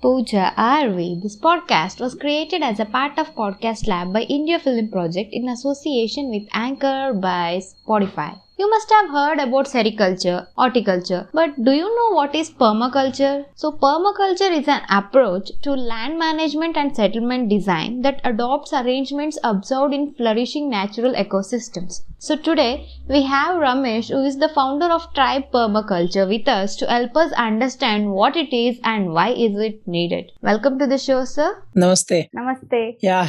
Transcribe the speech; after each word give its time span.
Pooja 0.00 0.54
RV. 0.56 1.22
This 1.22 1.34
podcast 1.36 2.00
was 2.00 2.14
created 2.14 2.62
as 2.62 2.78
a 2.78 2.84
part 2.84 3.18
of 3.18 3.34
Podcast 3.34 3.88
Lab 3.88 4.12
by 4.12 4.22
India 4.22 4.60
Film 4.60 4.86
Project 4.88 5.32
in 5.32 5.48
association 5.48 6.30
with 6.30 6.46
Anchor 6.52 7.12
by 7.12 7.60
Spotify. 7.60 8.38
You 8.60 8.68
must 8.68 8.90
have 8.90 9.10
heard 9.10 9.38
about 9.38 9.66
sericulture, 9.66 10.48
horticulture, 10.56 11.28
but 11.32 11.62
do 11.62 11.70
you 11.70 11.84
know 11.96 12.16
what 12.16 12.34
is 12.34 12.50
permaculture? 12.50 13.44
So, 13.54 13.70
permaculture 13.70 14.50
is 14.50 14.66
an 14.66 14.80
approach 14.90 15.52
to 15.62 15.74
land 15.74 16.18
management 16.18 16.76
and 16.76 16.96
settlement 16.96 17.50
design 17.50 18.02
that 18.02 18.20
adopts 18.24 18.72
arrangements 18.72 19.38
observed 19.44 19.94
in 19.94 20.12
flourishing 20.14 20.68
natural 20.68 21.14
ecosystems. 21.14 22.02
So, 22.18 22.34
today 22.34 22.88
we 23.08 23.22
have 23.22 23.58
Ramesh, 23.58 24.08
who 24.08 24.24
is 24.24 24.38
the 24.38 24.48
founder 24.48 24.86
of 24.86 25.06
Tribe 25.14 25.52
Permaculture, 25.54 26.28
with 26.28 26.48
us 26.48 26.74
to 26.78 26.86
help 26.86 27.16
us 27.16 27.30
understand 27.34 28.10
what 28.10 28.34
it 28.36 28.52
is 28.52 28.80
and 28.82 29.12
why 29.12 29.28
is 29.28 29.56
it 29.56 29.86
needed. 29.86 30.32
Welcome 30.42 30.80
to 30.80 30.88
the 30.88 30.98
show, 30.98 31.24
sir. 31.24 31.62
Namaste. 31.76 32.28
Namaste. 32.34 32.96
Yeah, 33.02 33.28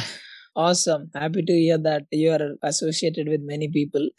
awesome. 0.56 1.08
Happy 1.14 1.42
to 1.42 1.52
hear 1.52 1.78
that 1.78 2.06
you 2.10 2.32
are 2.32 2.56
associated 2.64 3.28
with 3.28 3.42
many 3.42 3.68
people. 3.68 4.08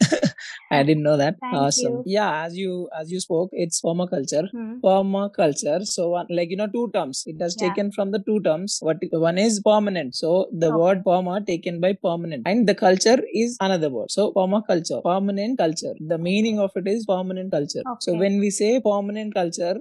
I 0.70 0.82
didn't 0.82 1.02
know 1.02 1.16
that. 1.16 1.36
Thank 1.40 1.56
awesome. 1.56 1.92
you. 1.98 2.02
Yeah, 2.06 2.44
as 2.44 2.56
you 2.56 2.88
as 2.98 3.10
you 3.12 3.20
spoke, 3.20 3.50
it's 3.52 3.80
permaculture. 3.80 4.48
Hmm. 4.50 4.74
Permaculture. 4.84 5.86
So, 5.86 6.10
one, 6.10 6.26
like 6.30 6.50
you 6.50 6.56
know, 6.56 6.66
two 6.66 6.90
terms. 6.94 7.22
It 7.26 7.40
has 7.40 7.56
Yeah. 7.58 7.68
taken 7.68 7.90
from 7.92 8.10
the 8.12 8.18
two 8.28 8.40
terms. 8.48 8.78
What 8.80 8.98
one 9.26 9.38
is 9.38 9.60
permanent. 9.70 10.14
So 10.22 10.30
the 10.52 10.68
Okay. 10.70 10.76
word 10.82 11.04
perma 11.08 11.36
taken 11.52 11.80
by 11.84 11.92
permanent, 12.08 12.46
and 12.52 12.68
the 12.68 12.74
culture 12.84 13.18
is 13.44 13.56
another 13.68 13.90
word. 13.96 14.10
So 14.18 14.32
permaculture, 14.38 15.02
permanent 15.10 15.58
culture. 15.64 15.94
The 16.14 16.18
meaning 16.28 16.58
of 16.66 16.72
it 16.82 16.88
is 16.96 17.06
permanent 17.14 17.52
culture. 17.58 17.84
So 18.00 18.14
when 18.24 18.38
we 18.44 18.50
say 18.60 18.70
permanent 18.90 19.34
culture, 19.40 19.74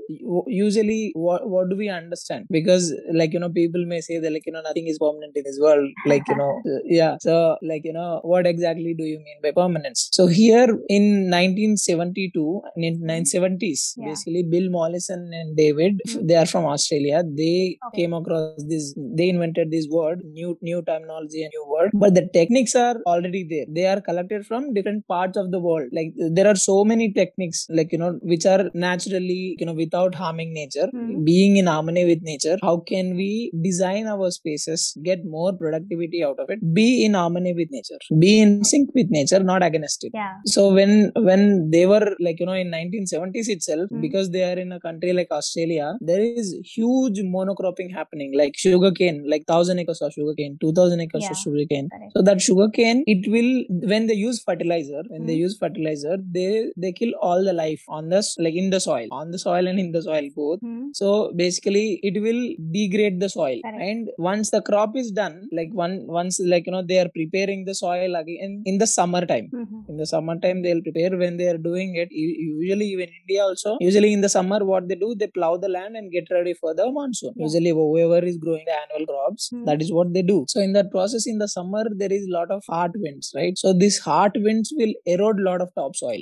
usually 0.48 1.12
what 1.16 1.48
what 1.50 1.70
do 1.70 1.76
we 1.76 1.90
understand? 1.90 2.48
Because 2.50 2.94
like 3.22 3.34
you 3.34 3.40
know, 3.40 3.50
people 3.50 3.86
may 3.86 4.02
say 4.02 4.20
that 4.20 4.32
like 4.32 4.46
you 4.46 4.54
know, 4.54 4.62
nothing 4.62 4.88
is 4.88 4.98
permanent 5.00 5.36
in 5.36 5.44
this 5.44 5.60
world. 5.62 5.90
Like 6.06 6.28
you 6.28 6.36
know, 6.42 6.62
uh, 6.66 6.80
yeah. 6.86 7.18
So 7.20 7.58
like 7.62 7.84
you 7.86 7.94
know, 7.94 8.20
what 8.24 8.46
exactly 8.48 8.94
do 8.94 9.04
you 9.04 9.18
mean 9.20 9.38
by 9.44 9.52
permanence? 9.52 10.10
So 10.12 10.28
here 10.28 10.61
in 10.96 11.04
1972, 11.30 12.62
in 12.76 13.00
1970s, 13.12 13.82
Yeah. 13.98 14.08
basically 14.10 14.44
Bill 14.54 14.68
Mollison 14.78 15.22
and 15.40 15.56
David, 15.62 15.94
Mhm. 16.08 16.28
they 16.28 16.38
are 16.42 16.46
from 16.54 16.66
Australia. 16.74 17.20
They 17.42 17.56
Okay. 17.88 18.02
came 18.02 18.14
across 18.20 18.64
this. 18.72 18.86
They 19.20 19.28
invented 19.34 19.70
this 19.76 19.88
word, 19.98 20.20
new 20.40 20.52
new 20.70 20.80
terminology, 20.90 21.42
and 21.46 21.52
new 21.58 21.66
word. 21.74 21.92
But 22.04 22.14
the 22.20 22.26
techniques 22.38 22.76
are 22.86 22.96
already 23.14 23.44
there. 23.54 23.68
They 23.78 23.86
are 23.94 24.00
collected 24.10 24.46
from 24.50 24.74
different 24.78 25.02
parts 25.16 25.38
of 25.44 25.48
the 25.56 25.62
world. 25.68 25.90
Like 26.00 26.12
there 26.40 26.48
are 26.54 26.60
so 26.70 26.78
many 26.92 27.08
techniques, 27.20 27.60
like 27.80 27.92
you 27.96 28.02
know, 28.04 28.12
which 28.34 28.46
are 28.54 28.64
naturally, 28.88 29.42
you 29.60 29.66
know, 29.70 29.78
without 29.84 30.14
harming 30.24 30.52
nature, 30.62 30.90
Mhm. 30.94 31.24
being 31.32 31.54
in 31.62 31.68
harmony 31.74 32.06
with 32.12 32.22
nature. 32.32 32.58
How 32.68 32.76
can 32.92 33.16
we 33.22 33.30
design 33.70 34.06
our 34.16 34.30
spaces, 34.40 34.82
get 35.10 35.20
more 35.38 35.52
productivity 35.64 36.20
out 36.28 36.40
of 36.44 36.50
it, 36.56 36.60
be 36.80 36.88
in 37.06 37.14
harmony 37.22 37.54
with 37.60 37.70
nature, 37.78 38.00
be 38.26 38.32
in 38.44 38.52
sync 38.72 38.90
with 39.00 39.10
nature, 39.20 39.42
not 39.52 39.64
against 39.68 40.04
it 40.08 40.12
Yeah. 40.20 40.34
So 40.56 40.62
when 40.78 40.92
when 41.30 41.42
they 41.74 41.84
were 41.92 42.06
like 42.26 42.40
you 42.42 42.48
know 42.50 42.58
in 42.64 42.70
1970s 42.78 43.48
itself 43.56 43.88
Mm. 43.92 44.02
because 44.06 44.28
they 44.36 44.44
are 44.50 44.58
in 44.64 44.72
a 44.78 44.80
country 44.86 45.12
like 45.20 45.32
australia 45.40 45.88
there 46.10 46.24
is 46.42 46.48
huge 46.76 47.18
monocropping 47.36 47.90
happening 48.00 48.32
like 48.42 48.56
sugarcane 48.66 49.18
like 49.34 49.44
1000 49.48 49.80
acres 49.84 50.02
of 50.06 50.12
sugarcane 50.18 50.54
2000 50.64 51.02
acres 51.06 51.24
Yeah. 51.26 51.32
of 51.36 51.38
sugarcane 51.46 51.88
Correct. 51.94 52.12
so 52.16 52.22
that 52.30 52.40
sugarcane 52.48 53.00
it 53.16 53.24
will 53.36 53.52
when 53.94 54.04
they 54.12 54.18
use 54.28 54.40
fertilizer 54.50 55.02
when 55.14 55.24
they 55.30 55.38
Mm. 55.38 55.44
use 55.46 55.56
fertilizer 55.64 56.16
they 56.38 56.50
they 56.84 56.92
kill 57.00 57.14
all 57.30 57.42
the 57.50 57.56
life 57.64 57.84
on 57.98 58.10
the 58.14 58.22
like 58.46 58.58
in 58.64 58.70
the 58.76 58.82
soil 58.88 59.08
on 59.22 59.28
the 59.36 59.42
soil 59.48 59.66
and 59.72 59.80
in 59.86 59.90
the 59.98 60.04
soil 60.10 60.28
both 60.42 60.60
Hmm. 60.68 60.86
so 61.02 61.08
basically 61.44 61.86
it 62.10 62.16
will 62.28 62.42
degrade 62.78 63.18
the 63.26 63.30
soil 63.38 63.58
Correct. 63.68 63.84
and 63.90 64.10
once 64.32 64.48
the 64.56 64.62
crop 64.70 64.92
is 65.04 65.10
done 65.24 65.36
like 65.60 65.72
one 65.86 65.96
once 66.20 66.36
like 66.54 66.66
you 66.70 66.74
know 66.76 66.84
they 66.92 67.00
are 67.04 67.10
preparing 67.20 67.62
the 67.70 67.76
soil 67.84 68.12
again 68.24 68.54
in 68.72 68.78
the 68.84 68.90
summertime 68.98 69.48
Mhm. 69.62 69.80
in 69.92 69.96
the 70.02 70.08
summertime 70.42 70.62
they'll 70.64 70.82
prepare 70.82 71.18
when 71.18 71.38
they 71.38 71.48
are 71.48 71.58
doing 71.58 71.96
it. 71.96 72.10
Usually 72.12 72.88
even 72.96 73.10
india 73.22 73.42
also. 73.44 73.78
Usually 73.80 74.14
in 74.14 74.22
the 74.22 74.30
summer 74.30 74.60
what 74.72 74.88
they 74.90 74.96
do 74.96 75.16
they 75.16 75.28
plow 75.28 75.58
the 75.58 75.70
land 75.70 75.96
and 75.96 76.12
get 76.12 76.28
ready 76.32 76.54
for 76.54 76.74
the 76.74 76.92
monsoon. 76.92 77.34
Yeah. 77.36 77.46
usually 77.46 77.70
whoever 77.70 78.20
is 78.26 78.38
growing 78.38 78.66
the 78.66 78.76
annual 78.82 79.06
crops 79.14 79.50
Hmm. 79.52 79.66
that 79.66 79.82
is 79.82 79.92
what 79.92 80.14
they 80.14 80.22
do. 80.22 80.46
So 80.48 80.62
in 80.62 80.74
that 80.74 80.92
process 80.92 81.28
in 81.28 81.38
the 81.40 81.48
summer 81.48 81.84
there 82.02 82.14
is 82.14 82.28
a 82.28 82.34
lot 82.38 82.52
of 82.52 82.64
hot 82.70 82.92
winds 82.96 83.32
right? 83.36 83.58
So 83.58 83.74
these 83.74 84.00
hot 84.00 84.32
winds 84.36 84.74
will 84.78 84.94
erode 85.06 85.40
a 85.40 85.44
lot 85.50 85.62
of 85.62 85.70
topsoil 85.76 86.22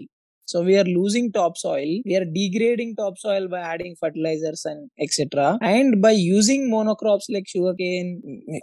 so 0.52 0.62
we 0.68 0.76
are 0.82 0.90
losing 0.98 1.32
topsoil. 1.32 1.90
We 2.10 2.16
are 2.20 2.26
degrading 2.26 2.96
topsoil 2.96 3.48
by 3.54 3.60
adding 3.74 3.96
fertilizers 4.00 4.64
and 4.66 4.90
etc 5.00 5.58
and 5.62 6.02
by 6.06 6.12
using 6.12 6.62
monocrops 6.76 7.28
like 7.36 7.48
sugarcane 7.48 8.10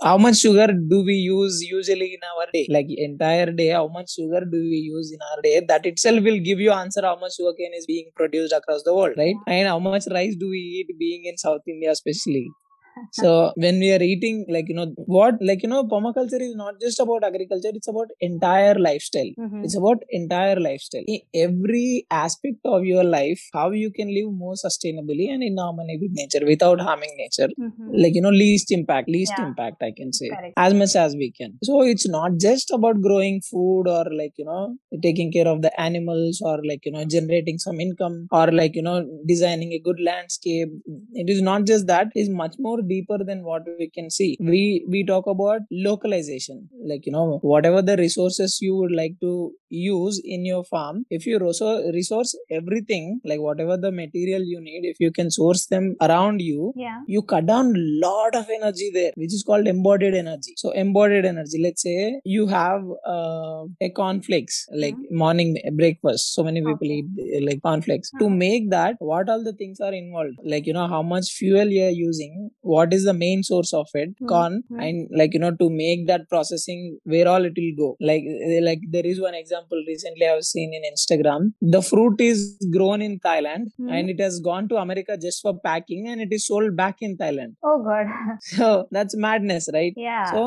how 0.02 0.16
much 0.19 0.38
sugar 0.46 0.69
do 0.92 0.98
we 1.10 1.14
use 1.14 1.62
usually 1.62 2.10
in 2.16 2.22
our 2.30 2.46
day? 2.52 2.66
Like 2.76 2.86
entire 2.88 3.52
day 3.52 3.69
how 3.69 3.86
much 3.88 4.10
sugar 4.14 4.42
do 4.44 4.58
we 4.72 4.80
use 4.96 5.12
in 5.12 5.20
our 5.30 5.42
day? 5.42 5.54
That 5.69 5.86
itself 5.86 6.22
will 6.22 6.41
give 6.50 6.60
you 6.66 6.72
answer 6.72 7.02
how 7.02 7.16
much 7.25 7.36
sugarcane 7.36 7.75
is 7.75 7.86
being 7.86 8.10
produced 8.16 8.52
across 8.52 8.82
the 8.82 8.94
world 8.94 9.14
right? 9.16 9.36
And 9.46 9.69
how 9.69 9.78
much 9.78 10.04
rice 10.10 10.34
do 10.38 10.48
we 10.48 10.58
eat 10.58 10.98
being 10.98 11.25
in 11.30 11.36
south 11.38 11.62
india 11.75 11.91
especially 11.96 12.46
so 13.20 13.52
when 13.56 13.78
we 13.78 13.88
are 13.96 14.02
eating 14.02 14.36
like 14.48 14.68
you 14.68 14.74
know 14.78 14.86
what 15.16 15.34
like 15.48 15.62
you 15.62 15.68
know 15.72 15.82
permaculture 15.92 16.40
is 16.46 16.54
not 16.62 16.74
just 16.84 16.98
about 17.04 17.24
agriculture 17.28 17.72
it's 17.78 17.88
about 17.94 18.08
entire 18.28 18.74
lifestyle 18.88 19.30
Mhm. 19.44 19.64
it's 19.64 19.76
about 19.80 20.02
entire 20.20 20.58
lifestyle 20.66 21.06
in 21.14 21.20
every 21.46 22.06
aspect 22.10 22.60
of 22.74 22.84
your 22.92 23.04
life 23.16 23.42
how 23.58 23.66
you 23.82 23.90
can 23.98 24.08
live 24.18 24.30
more 24.44 24.54
sustainably 24.64 25.26
and 25.34 25.42
in 25.48 25.56
harmony 25.64 25.96
with 26.02 26.12
nature 26.22 26.44
without 26.52 26.80
harming 26.88 27.14
nature 27.22 27.48
Mhm. 27.58 27.90
like 28.04 28.14
you 28.18 28.22
know 28.26 28.34
least 28.44 28.70
impact 28.78 29.08
least 29.16 29.34
Yeah. 29.36 29.46
impact 29.48 29.82
i 29.88 29.92
can 30.00 30.10
say 30.20 30.30
Correct. 30.34 30.54
as 30.66 30.74
much 30.82 30.94
as 31.04 31.16
we 31.22 31.28
can 31.40 31.52
so 31.68 31.82
it's 31.92 32.08
not 32.16 32.38
just 32.46 32.70
about 32.78 33.00
growing 33.08 33.38
food 33.50 33.86
or 33.96 34.04
like 34.22 34.34
you 34.42 34.46
know 34.50 34.62
taking 35.06 35.30
care 35.36 35.48
of 35.54 35.60
the 35.66 35.72
animals 35.88 36.40
or 36.50 36.56
like 36.70 36.84
you 36.88 36.92
know 36.96 37.04
generating 37.16 37.58
some 37.66 37.80
income 37.86 38.16
or 38.40 38.46
like 38.60 38.74
you 38.80 38.82
know 38.88 38.98
designing 39.32 39.72
a 39.72 39.80
good 39.88 40.00
landscape 40.10 40.70
it 41.22 41.28
is 41.34 41.40
not 41.42 41.64
just 41.66 41.86
that 41.86 42.08
it's 42.14 42.28
much 42.42 42.54
more 42.58 42.80
deeper 42.88 43.19
than 43.30 43.44
what 43.44 43.62
we 43.78 43.88
can 43.98 44.10
see. 44.10 44.36
We 44.41 44.62
we 44.88 45.04
talk 45.04 45.26
about 45.26 45.62
localization. 45.91 46.69
Like 46.92 47.06
you 47.06 47.12
know 47.12 47.38
whatever 47.42 47.82
the 47.82 47.97
resources 47.97 48.58
you 48.60 48.74
would 48.76 48.92
like 48.92 49.14
to 49.20 49.52
use 49.69 50.20
in 50.24 50.44
your 50.44 50.62
farm 50.64 51.04
if 51.10 51.26
you 51.26 51.38
reso- 51.44 51.92
resource 51.92 52.30
everything 52.58 53.20
like 53.30 53.41
whatever 53.46 53.76
the 53.76 53.91
material 53.91 54.42
you 54.52 54.60
need 54.60 54.82
if 54.91 54.96
you 55.04 55.10
can 55.19 55.30
source 55.38 55.62
them 55.75 55.86
around 56.06 56.41
you 56.50 56.72
Yeah. 56.76 57.00
you 57.14 57.22
cut 57.32 57.46
down 57.46 57.72
lot 58.04 58.36
of 58.41 58.46
energy 58.58 58.91
there 58.98 59.12
which 59.16 59.34
is 59.38 59.42
called 59.48 59.66
embodied 59.66 60.14
energy. 60.14 60.54
So 60.62 60.70
embodied 60.84 61.25
energy 61.32 61.58
let's 61.66 61.82
say 61.82 62.20
you 62.25 62.46
have 62.46 62.82
uh, 63.14 63.64
a 63.80 63.91
cornflakes 63.91 64.66
like 64.72 64.94
morning 65.10 65.50
breakfast. 65.72 66.34
So 66.34 66.44
many 66.48 66.60
people 66.60 66.86
Okay. 66.86 67.02
eat 67.02 67.36
uh, 67.36 67.44
like 67.48 67.60
cornflakes. 67.69 68.10
To 68.20 68.26
Uh-huh. 68.26 68.34
make 68.46 68.70
that 68.70 68.96
what 69.10 69.28
all 69.32 69.42
the 69.48 69.52
things 69.62 69.80
are 69.80 69.92
involved? 70.02 70.36
Like 70.52 70.66
you 70.66 70.75
know 70.78 70.86
how 70.94 71.02
much 71.14 71.30
fuel 71.41 71.69
you 71.76 71.82
are 71.91 71.96
using 72.08 72.50
what 72.76 72.92
is 72.97 73.04
the 73.10 73.16
main 73.25 73.42
source 73.50 73.72
of 73.81 73.88
it 74.03 74.10
Hmm. 74.20 74.28
corn 74.32 74.54
Hmm. 74.70 74.81
and 74.87 74.97
like 75.20 75.32
you 75.37 75.41
know 75.44 75.53
to 75.62 75.69
make 75.82 76.00
that 76.10 76.22
processing 76.34 76.81
where 77.14 77.26
all 77.32 77.44
it 77.50 77.56
will 77.62 77.75
go 77.82 77.88
like 78.10 78.25
uh, 78.47 78.60
like 78.69 78.82
there 78.97 79.06
is 79.12 79.19
one 79.28 79.37
example 79.42 79.81
recently 79.92 80.26
i 80.28 80.32
have 80.37 80.44
seen 80.54 80.70
in 80.78 80.84
instagram 80.92 81.42
the 81.76 81.82
fruit 81.91 82.20
is 82.31 82.41
grown 82.76 83.00
in 83.09 83.14
thailand 83.28 83.64
Hmm. 83.78 83.91
and 83.97 84.14
it 84.14 84.20
has 84.26 84.37
gone 84.50 84.66
to 84.72 84.76
america 84.84 85.14
just 85.26 85.41
for 85.47 85.54
packing 85.69 86.03
and 86.12 86.20
it 86.26 86.32
is 86.38 86.44
sold 86.50 86.70
back 86.82 86.97
in 87.09 87.12
thailand 87.22 87.53
Oh 87.70 87.78
God. 87.88 88.06
so 88.56 88.67
that's 88.96 89.14
madness 89.26 89.64
right 89.78 89.94
yeah. 90.08 90.25
so 90.34 90.40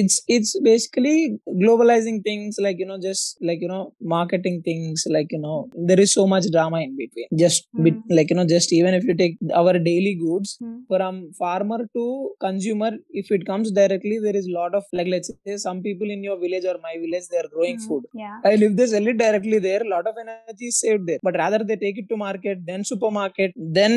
it's 0.00 0.16
it's 0.36 0.52
basically 0.70 1.16
globalizing 1.62 2.18
things 2.28 2.56
like 2.66 2.78
you 2.82 2.86
know 2.90 2.98
just 3.08 3.24
like 3.48 3.60
you 3.64 3.70
know 3.72 3.82
marketing 4.14 4.56
things 4.68 5.04
like 5.16 5.28
you 5.36 5.40
know 5.46 5.56
there 5.90 6.00
is 6.04 6.12
so 6.18 6.24
much 6.34 6.46
drama 6.56 6.78
in 6.86 6.92
between 7.02 7.28
just 7.44 7.62
bit, 7.84 7.94
Hmm. 7.94 8.14
like 8.18 8.30
you 8.30 8.36
know 8.38 8.46
just 8.56 8.72
even 8.78 8.94
if 8.98 9.04
you 9.08 9.14
take 9.22 9.34
our 9.60 9.74
daily 9.90 10.14
goods 10.24 10.50
Hmm. 10.62 10.76
from 10.90 11.14
farmer 11.42 11.71
to 11.96 12.04
consumer 12.46 12.90
if 13.22 13.30
it 13.36 13.44
comes 13.50 13.70
directly 13.80 14.18
there 14.26 14.36
is 14.40 14.46
a 14.50 14.54
lot 14.60 14.74
of 14.78 14.84
like 14.98 15.08
let's 15.14 15.30
say 15.46 15.56
some 15.66 15.80
people 15.86 16.08
in 16.16 16.22
your 16.28 16.38
village 16.44 16.64
or 16.72 16.76
my 16.88 16.94
village 17.04 17.26
they 17.32 17.40
are 17.42 17.50
growing 17.54 17.78
Hmm. 17.78 17.86
food 17.88 18.04
Yeah. 18.22 18.38
and 18.50 18.62
if 18.68 18.72
they 18.78 18.86
sell 18.94 19.06
it 19.12 19.18
directly 19.24 19.58
there 19.68 19.82
a 19.86 19.90
lot 19.94 20.06
of 20.10 20.16
energy 20.24 20.66
is 20.72 20.78
saved 20.84 21.06
there 21.10 21.20
but 21.28 21.36
rather 21.42 21.60
they 21.70 21.76
take 21.84 21.98
it 22.02 22.08
to 22.12 22.16
market 22.26 22.58
then 22.70 22.84
supermarket 22.92 23.52
then 23.80 23.94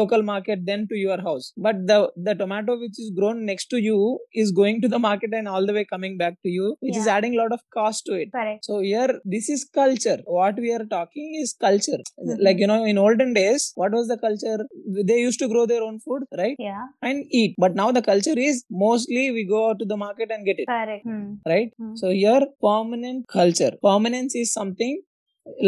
local 0.00 0.22
market 0.32 0.60
then 0.70 0.82
to 0.90 0.96
your 1.06 1.18
house 1.28 1.46
but 1.66 1.76
the 1.90 1.98
the 2.28 2.34
tomato 2.42 2.74
which 2.82 2.98
is 3.04 3.10
grown 3.18 3.38
next 3.50 3.66
to 3.74 3.78
you 3.88 3.98
is 4.42 4.50
going 4.60 4.80
to 4.84 4.88
the 4.94 5.00
market 5.08 5.32
and 5.40 5.48
all 5.54 5.64
the 5.70 5.76
way 5.78 5.84
coming 5.94 6.16
back 6.22 6.34
to 6.44 6.50
you 6.58 6.66
which 6.86 6.96
is 7.02 7.06
adding 7.16 7.34
a 7.36 7.40
lot 7.42 7.52
of 7.56 7.60
cost 7.78 8.04
to 8.08 8.14
it 8.22 8.30
Correct. 8.38 8.64
so 8.68 8.80
here 8.90 9.12
this 9.36 9.48
is 9.56 9.64
culture 9.80 10.18
what 10.38 10.56
we 10.64 10.70
are 10.78 10.84
talking 10.96 11.28
is 11.42 11.50
culture 11.68 12.00
Mhm. 12.06 12.36
like 12.46 12.58
you 12.64 12.68
know 12.72 12.80
in 12.92 12.98
olden 13.06 13.32
days 13.40 13.62
what 13.82 13.92
was 13.98 14.06
the 14.12 14.18
culture 14.26 14.58
they 15.10 15.18
used 15.26 15.40
to 15.44 15.48
grow 15.52 15.64
their 15.72 15.82
own 15.88 15.96
food 16.06 16.22
right 16.42 16.56
Yeah. 16.68 16.84
and 17.08 17.15
eat 17.30 17.54
but 17.58 17.74
now 17.80 17.90
the 17.92 18.02
culture 18.02 18.38
is 18.50 18.64
mostly 18.70 19.30
we 19.30 19.44
go 19.54 19.68
out 19.70 19.78
to 19.78 19.84
the 19.92 19.96
market 19.96 20.30
and 20.30 20.44
get 20.46 20.58
it 20.58 20.68
Correct. 20.68 21.04
Hmm. 21.04 21.34
right 21.52 21.70
Hmm. 21.78 21.94
so 22.00 22.10
here 22.10 22.42
permanent 22.68 23.26
culture 23.28 23.72
permanence 23.82 24.34
is 24.34 24.52
something 24.52 25.00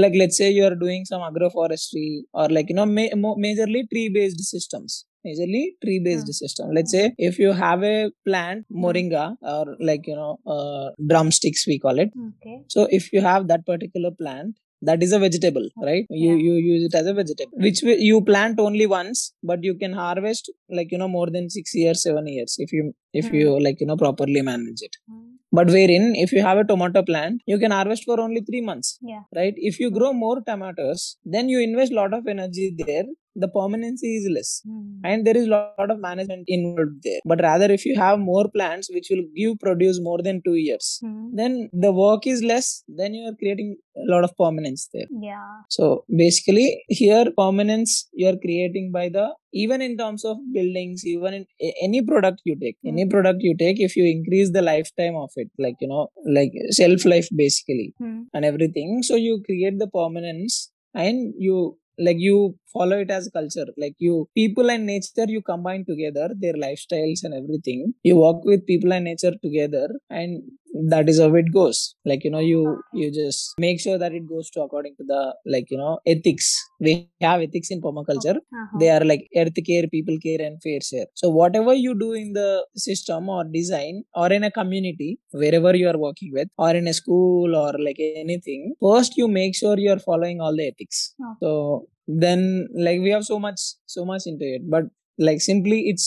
like 0.02 0.12
let's 0.20 0.36
say 0.36 0.50
you 0.50 0.64
are 0.68 0.74
doing 0.74 1.04
some 1.04 1.22
agroforestry 1.28 2.22
or 2.32 2.48
like 2.48 2.68
you 2.68 2.74
know 2.74 2.86
ma- 2.86 3.14
majorly 3.46 3.82
tree 3.92 4.08
based 4.16 4.40
systems 4.54 5.04
majorly 5.26 5.64
tree 5.84 5.98
based 6.06 6.26
Hmm. 6.26 6.38
system 6.42 6.70
let's 6.78 6.92
say 6.96 7.04
if 7.30 7.38
you 7.38 7.52
have 7.64 7.82
a 7.82 8.10
plant 8.26 8.64
moringa 8.84 9.24
or 9.54 9.64
like 9.90 10.06
you 10.10 10.16
know 10.20 10.32
uh, 10.54 10.88
drumsticks 11.12 11.66
we 11.72 11.78
call 11.86 11.98
it 12.04 12.10
Okay. 12.30 12.56
so 12.74 12.86
if 12.98 13.12
you 13.12 13.20
have 13.30 13.48
that 13.52 13.64
particular 13.72 14.10
plant 14.22 14.54
that 14.82 15.02
is 15.02 15.12
a 15.12 15.18
vegetable 15.18 15.66
right 15.88 16.06
you 16.10 16.30
Yeah. 16.32 16.42
you 16.46 16.54
use 16.72 16.82
it 16.88 16.94
as 17.00 17.06
a 17.12 17.14
vegetable 17.20 17.58
which 17.66 17.80
you 18.10 18.16
plant 18.30 18.60
only 18.66 18.86
once 18.98 19.20
but 19.50 19.64
you 19.68 19.74
can 19.82 19.92
harvest 20.02 20.50
like 20.78 20.92
you 20.92 20.98
know 21.02 21.08
more 21.18 21.28
than 21.36 21.48
6 21.50 21.74
years 21.82 22.02
7 22.08 22.26
years 22.36 22.54
if 22.66 22.72
you 22.76 22.84
if 23.20 23.26
Hmm. 23.28 23.36
you 23.40 23.50
like 23.66 23.80
you 23.82 23.88
know 23.90 23.98
properly 24.04 24.42
manage 24.50 24.82
it 24.88 24.96
Hmm. 25.08 25.24
but 25.58 25.68
wherein 25.76 26.06
if 26.24 26.32
you 26.36 26.42
have 26.48 26.58
a 26.64 26.66
tomato 26.72 27.02
plant 27.10 27.42
you 27.52 27.58
can 27.64 27.72
harvest 27.78 28.04
for 28.10 28.18
only 28.26 28.42
3 28.50 28.62
months 28.70 28.90
Yeah. 29.12 29.22
right 29.40 29.56
if 29.70 29.80
you 29.82 29.90
grow 29.98 30.12
more 30.24 30.36
tomatoes 30.50 31.02
then 31.36 31.48
you 31.54 31.60
invest 31.68 31.92
lot 32.00 32.14
of 32.18 32.26
energy 32.36 32.68
there 32.84 33.06
the 33.44 33.48
permanency 33.58 34.10
is 34.18 34.26
less 34.36 34.50
Hmm. 34.68 34.84
and 35.08 35.26
there 35.26 35.36
is 35.40 35.46
a 35.48 35.52
lot 35.56 35.90
of 35.94 35.98
management 36.08 36.44
involved 36.56 36.96
there 37.06 37.20
but 37.32 37.40
rather 37.48 37.68
if 37.78 37.82
you 37.88 37.94
have 38.04 38.18
more 38.32 38.46
plants 38.56 38.88
which 38.96 39.08
will 39.12 39.24
give 39.40 39.52
produce 39.66 39.98
more 40.08 40.20
than 40.28 40.38
2 40.48 40.56
years 40.66 40.86
Hmm. 41.04 41.24
then 41.40 41.52
the 41.84 41.92
work 42.04 42.22
is 42.34 42.40
less 42.52 42.68
then 43.00 43.14
you 43.18 43.24
are 43.30 43.36
creating 43.42 43.70
a 44.04 44.06
lot 44.14 44.24
of 44.28 44.32
permanence 44.42 44.82
there 44.94 45.08
Yeah. 45.28 45.50
so 45.76 45.84
basically 46.22 46.66
here 47.02 47.24
permanence 47.42 47.92
you 48.20 48.26
are 48.32 48.38
creating 48.46 48.86
by 48.98 49.06
the 49.16 49.26
even 49.62 49.80
in 49.86 49.92
terms 50.02 50.22
of 50.30 50.36
buildings 50.56 51.00
even 51.14 51.32
in 51.38 51.44
any 51.86 52.00
product 52.10 52.40
you 52.50 52.54
take 52.64 52.78
any 52.92 53.04
Hmm. 53.04 53.12
product 53.14 53.40
you 53.48 53.54
take 53.64 53.78
if 53.88 53.94
you 54.00 54.04
increase 54.16 54.50
the 54.58 54.64
lifetime 54.72 55.16
of 55.24 55.30
it 55.42 55.50
like 55.66 55.78
you 55.84 55.90
know 55.92 56.04
like 56.38 56.52
shelf 56.80 57.04
life 57.14 57.28
basically 57.44 57.88
Hmm. 58.02 58.18
and 58.34 58.44
everything 58.52 58.90
so 59.10 59.16
you 59.26 59.34
create 59.50 59.78
the 59.84 59.90
permanence 60.00 60.56
and 61.06 61.34
you 61.46 61.56
like 61.98 62.16
you 62.18 62.56
follow 62.72 62.98
it 62.98 63.10
as 63.10 63.28
culture. 63.32 63.66
Like 63.76 63.94
you 63.98 64.28
people 64.34 64.70
and 64.70 64.86
nature 64.86 65.26
you 65.28 65.42
combine 65.42 65.84
together 65.84 66.30
their 66.38 66.54
lifestyles 66.54 67.20
and 67.24 67.34
everything. 67.34 67.94
You 68.02 68.16
walk 68.16 68.44
with 68.44 68.66
people 68.66 68.92
and 68.92 69.04
nature 69.04 69.34
together 69.42 69.88
and 70.10 70.42
that 70.92 71.08
is 71.08 71.18
how 71.20 71.34
it 71.34 71.52
goes. 71.52 71.94
Like 72.04 72.24
you 72.24 72.30
know 72.30 72.38
you 72.40 72.82
you 72.92 73.10
just 73.12 73.54
make 73.58 73.80
sure 73.80 73.98
that 73.98 74.12
it 74.12 74.28
goes 74.28 74.50
to 74.50 74.62
according 74.62 74.94
to 74.96 75.04
the 75.12 75.34
like 75.46 75.70
you 75.70 75.78
know 75.78 75.98
ethics. 76.06 76.48
We 76.80 76.92
have 77.20 77.40
ethics 77.40 77.70
in 77.70 77.80
permaculture 77.86 78.36
Uh-huh. 78.36 78.78
they 78.80 78.88
are 78.96 79.04
like 79.10 79.22
earth 79.42 79.58
care 79.68 79.86
people 79.94 80.16
care 80.24 80.40
and 80.46 80.60
fair 80.62 80.80
share. 80.80 81.06
So 81.14 81.28
whatever 81.30 81.74
you 81.74 81.94
do 82.04 82.12
in 82.12 82.32
the 82.34 82.48
system 82.76 83.28
or 83.28 83.44
design 83.44 84.04
or 84.14 84.28
in 84.32 84.44
a 84.44 84.50
community 84.50 85.18
wherever 85.32 85.74
you 85.76 85.88
are 85.92 85.98
working 85.98 86.30
with 86.32 86.48
or 86.58 86.70
in 86.80 86.86
a 86.86 86.94
school 87.00 87.56
or 87.62 87.72
like 87.86 87.98
anything 88.24 88.74
first 88.80 89.16
you 89.16 89.28
make 89.28 89.54
sure 89.56 89.78
you 89.78 89.90
are 89.96 89.98
following 90.10 90.40
all 90.40 90.54
the 90.56 90.66
ethics. 90.72 91.14
Okay. 91.20 91.36
so 91.42 91.52
then 92.06 92.68
like 92.86 93.00
we 93.00 93.10
have 93.10 93.24
so 93.24 93.38
much 93.38 93.60
so 93.86 94.04
much 94.04 94.22
into 94.26 94.44
it. 94.56 94.62
But 94.70 94.84
like 95.18 95.40
simply 95.40 95.80
it's 95.88 96.06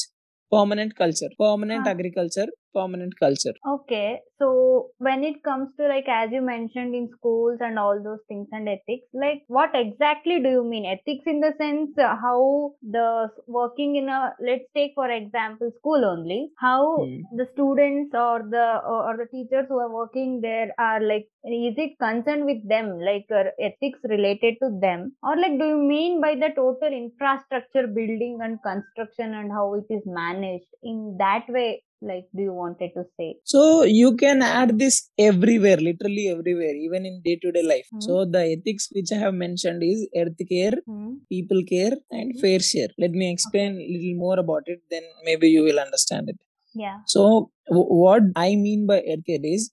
permanent 0.52 0.96
culture. 0.96 1.30
Permanent 1.40 1.88
Ah. 1.88 1.92
agriculture 1.96 2.48
permanent 2.74 3.14
culture 3.20 3.54
Okay, 3.68 4.20
so 4.40 4.90
when 4.98 5.24
it 5.24 5.44
comes 5.44 5.70
to 5.78 5.88
like 5.88 6.08
as 6.08 6.32
you 6.32 6.42
mentioned 6.42 6.96
in 6.96 7.08
schools 7.16 7.60
and 7.62 7.78
all 7.78 8.02
those 8.04 8.20
things 8.28 8.48
and 8.52 8.68
ethics, 8.68 9.06
like 9.14 9.44
what 9.48 9.70
exactly 9.76 10.40
do 10.42 10.50
you 10.50 10.64
mean? 10.64 10.86
Ethics 10.86 11.24
in 11.28 11.42
the 11.42 11.54
sense 11.60 11.96
uh, 12.00 12.16
how 12.16 12.74
the 12.82 13.30
working 13.46 13.98
in 13.98 14.10
a 14.10 14.34
let's 14.42 14.66
take 14.76 14.94
for 14.96 15.10
example 15.12 15.72
school 15.78 16.04
only, 16.04 16.50
how 16.58 17.06
Hmm. 17.06 17.22
the 17.38 17.46
students 17.54 18.16
or 18.16 18.42
the 18.50 18.82
or, 18.84 19.12
or 19.12 19.18
the 19.18 19.28
teachers 19.32 19.68
who 19.70 19.78
are 19.78 19.94
working 19.94 20.42
there 20.42 20.74
are 20.80 21.00
like 21.00 21.28
is 21.46 21.76
it 21.78 21.98
concerned 22.00 22.46
with 22.46 22.68
them 22.68 23.00
like 23.00 23.26
uh, 23.32 23.44
ethics 23.60 24.00
related 24.06 24.56
to 24.62 24.70
them 24.82 25.16
or 25.24 25.36
like 25.38 25.58
do 25.60 25.66
you 25.66 25.78
mean 25.78 26.20
by 26.20 26.34
the 26.36 26.50
total 26.56 26.92
infrastructure 26.92 27.88
building 27.88 28.40
and 28.42 28.60
construction 28.64 29.34
and 29.36 29.52
how 29.52 29.74
it 29.76 29.86
is 29.90 30.02
managed 30.06 30.68
in 30.84 31.16
that 31.20 31.46
way 31.50 31.82
like 32.10 32.26
do 32.36 32.42
you 32.48 32.54
wanted 32.62 32.92
to 32.98 33.04
say 33.18 33.28
so 33.54 33.62
you 34.00 34.10
can 34.22 34.40
add 34.42 34.72
this 34.84 34.96
everywhere 35.30 35.78
literally 35.88 36.26
everywhere 36.36 36.76
even 36.88 37.06
in 37.10 37.16
day 37.28 37.36
to 37.44 37.52
day 37.58 37.64
life 37.74 37.88
Hmm. 37.92 38.02
so 38.06 38.14
the 38.36 38.42
ethics 38.56 38.86
which 38.98 39.12
i 39.16 39.20
have 39.24 39.36
mentioned 39.46 39.82
is 39.92 40.00
earth 40.22 40.42
care 40.54 40.76
Hmm. 40.88 41.12
people 41.34 41.62
care 41.74 41.96
and 42.20 42.28
Mhm. 42.32 42.40
fair 42.44 42.62
share 42.72 42.92
let 43.04 43.14
me 43.22 43.28
explain 43.36 43.72
a 43.86 43.88
little 43.96 44.18
more 44.26 44.38
about 44.46 44.66
it 44.76 44.82
then 44.96 45.06
maybe 45.30 45.50
you 45.56 45.64
will 45.68 45.82
understand 45.88 46.30
it 46.34 46.40
Yeah. 46.84 46.98
so 47.14 47.22
w- 47.76 47.92
what 48.04 48.24
i 48.48 48.50
mean 48.66 48.82
by 48.92 49.00
earth 49.14 49.26
care 49.30 49.46
is 49.56 49.64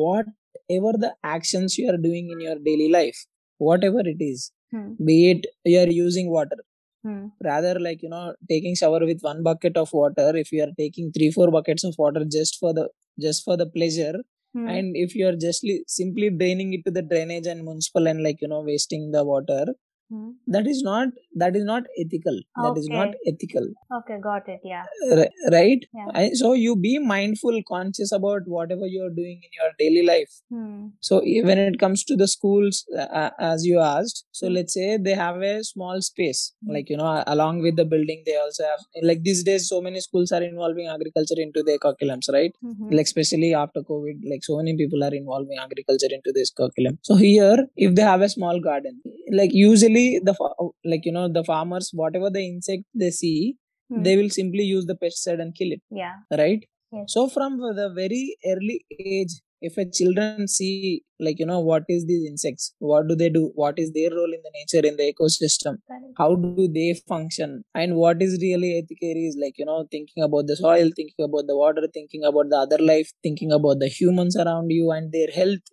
whatever 0.00 0.92
the 1.04 1.12
actions 1.36 1.78
you 1.80 1.86
are 1.92 2.00
doing 2.08 2.26
in 2.34 2.40
your 2.48 2.58
daily 2.68 2.88
life 2.98 3.20
whatever 3.68 4.02
it 4.14 4.20
is 4.32 4.40
Hmm. 4.74 4.88
be 5.08 5.16
it 5.32 5.46
you 5.72 5.78
are 5.84 5.92
using 6.04 6.28
water 6.38 6.58
Hmm. 7.04 7.26
rather 7.48 7.78
like 7.80 8.02
you 8.02 8.10
know 8.10 8.34
taking 8.48 8.74
shower 8.74 9.00
with 9.10 9.20
one 9.22 9.42
bucket 9.42 9.76
of 9.82 9.92
water 9.92 10.28
if 10.36 10.52
you 10.52 10.62
are 10.64 10.72
taking 10.78 11.10
three 11.12 11.30
four 11.30 11.50
buckets 11.50 11.84
of 11.84 11.94
water 11.98 12.24
just 12.36 12.58
for 12.60 12.72
the 12.78 12.88
just 13.26 13.44
for 13.44 13.56
the 13.56 13.66
pleasure 13.78 14.16
Hmm. 14.54 14.68
and 14.74 14.96
if 14.96 15.14
you 15.14 15.26
are 15.28 15.36
just 15.44 15.62
li- 15.64 15.84
simply 15.86 16.28
draining 16.30 16.72
it 16.76 16.82
to 16.86 16.90
the 16.96 17.02
drainage 17.02 17.46
and 17.46 17.64
municipal 17.64 18.08
and 18.08 18.22
like 18.26 18.40
you 18.42 18.48
know 18.52 18.60
wasting 18.70 19.10
the 19.12 19.22
water 19.24 19.64
Hmm. 20.10 20.30
that 20.54 20.66
is 20.66 20.82
not 20.82 21.08
that 21.42 21.56
is 21.58 21.64
not 21.64 21.84
ethical 22.02 22.36
that 22.62 22.76
is 22.80 22.88
not 22.88 23.10
ethical 23.32 23.66
Okay, 23.98 24.16
got 24.22 24.48
it. 24.48 24.60
Yeah. 24.64 24.84
Ri- 25.18 25.30
right 25.52 25.84
Yeah. 25.98 26.08
I, 26.20 26.30
so 26.40 26.52
you 26.52 26.74
be 26.76 26.98
mindful 26.98 27.60
conscious 27.68 28.12
about 28.12 28.42
whatever 28.46 28.86
you 28.94 29.02
are 29.04 29.14
doing 29.20 29.38
in 29.48 29.50
your 29.60 29.70
daily 29.82 30.02
life 30.12 30.32
Hmm. 30.54 30.88
so 31.08 31.20
when 31.50 31.58
it 31.66 31.78
comes 31.84 32.04
to 32.10 32.16
the 32.22 32.28
schools 32.34 32.84
uh, 32.98 33.30
as 33.52 33.64
you 33.70 33.78
asked 33.78 34.24
so 34.32 34.46
Hmm. 34.48 34.54
let's 34.56 34.74
say 34.78 34.88
they 35.08 35.14
have 35.22 35.40
a 35.52 35.54
small 35.70 36.02
space 36.10 36.42
like 36.76 36.90
you 36.94 36.96
know 37.02 37.12
along 37.36 37.60
with 37.66 37.76
the 37.82 37.86
building 37.94 38.22
they 38.26 38.36
also 38.44 38.64
have 38.72 38.82
like 39.10 39.22
these 39.28 39.42
days 39.50 39.68
so 39.72 39.80
many 39.88 40.00
schools 40.08 40.32
are 40.38 40.42
involving 40.50 40.88
agriculture 40.96 41.40
into 41.46 41.62
their 41.68 41.78
curriculums 41.86 42.28
right 42.38 42.54
Mhm. 42.64 42.90
like 42.98 43.08
especially 43.12 43.50
after 43.62 43.82
covid 43.92 44.18
like 44.32 44.44
so 44.50 44.56
many 44.60 44.74
people 44.82 45.04
are 45.08 45.14
involving 45.22 45.58
agriculture 45.66 46.12
into 46.18 46.32
this 46.40 46.50
curriculum 46.60 46.98
so 47.10 47.16
here 47.26 47.58
if 47.86 47.94
they 47.98 48.06
have 48.12 48.22
a 48.28 48.32
small 48.36 48.58
garden 48.68 48.94
like 49.40 49.52
usually 49.62 49.99
the 50.28 50.34
like 50.92 51.04
you 51.08 51.14
know 51.16 51.26
the 51.38 51.44
farmers 51.52 51.88
whatever 52.02 52.30
the 52.38 52.44
insect 52.52 52.84
they 53.02 53.12
see 53.22 53.38
Hmm. 53.92 54.02
they 54.06 54.12
will 54.18 54.28
simply 54.34 54.64
use 54.72 54.84
the 54.88 54.94
pesticide 55.02 55.40
and 55.44 55.52
kill 55.60 55.70
it 55.76 55.80
Yeah. 56.00 56.16
right 56.40 56.60
Yes. 56.96 57.06
so 57.14 57.22
from 57.36 57.52
the 57.78 57.86
very 57.96 58.20
early 58.50 58.76
age 59.14 59.32
if 59.68 59.74
a 59.82 59.84
children 59.98 60.46
see 60.56 60.68
like 61.26 61.40
you 61.42 61.46
know 61.50 61.58
what 61.70 61.84
is 61.94 62.02
these 62.10 62.24
insects 62.30 62.64
what 62.90 63.08
do 63.08 63.14
they 63.22 63.28
do 63.38 63.42
what 63.62 63.80
is 63.82 63.90
their 63.96 64.10
role 64.18 64.32
in 64.36 64.42
the 64.46 64.52
nature 64.58 64.82
in 64.90 64.94
the 65.00 65.06
ecosystem 65.12 65.74
how 66.20 66.28
do 66.44 66.66
they 66.78 66.88
function 67.12 67.50
and 67.82 67.96
what 68.02 68.22
is 68.26 68.32
really 68.46 68.70
ethical 68.80 69.20
is 69.26 69.36
like 69.44 69.58
you 69.62 69.66
know 69.70 69.80
thinking 69.96 70.22
about 70.28 70.46
the 70.52 70.56
soil 70.62 70.88
thinking 71.00 71.26
about 71.28 71.46
the 71.50 71.58
water 71.64 71.86
thinking 71.98 72.24
about 72.32 72.48
the 72.54 72.60
other 72.66 72.80
life 72.92 73.10
thinking 73.28 73.52
about 73.58 73.78
the 73.84 73.90
humans 74.00 74.36
around 74.44 74.70
you 74.78 74.86
and 74.98 75.12
their 75.18 75.32
health 75.40 75.66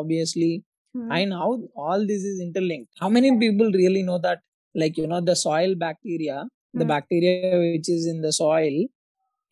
obviously 0.00 0.52
Hmm. 0.98 1.10
and 1.16 1.32
how 1.40 1.48
all 1.86 2.06
this 2.12 2.22
is 2.30 2.38
interlinked 2.46 2.90
how 3.02 3.08
many 3.16 3.30
people 3.44 3.68
really 3.82 4.02
know 4.10 4.18
that 4.28 4.40
like 4.82 4.96
you 5.00 5.06
know 5.12 5.20
the 5.30 5.36
soil 5.46 5.74
bacteria 5.86 6.38
the 6.80 6.86
Hmm. 6.86 6.92
bacteria 6.94 7.58
which 7.64 7.88
is 7.96 8.06
in 8.12 8.18
the 8.26 8.32
soil 8.42 8.76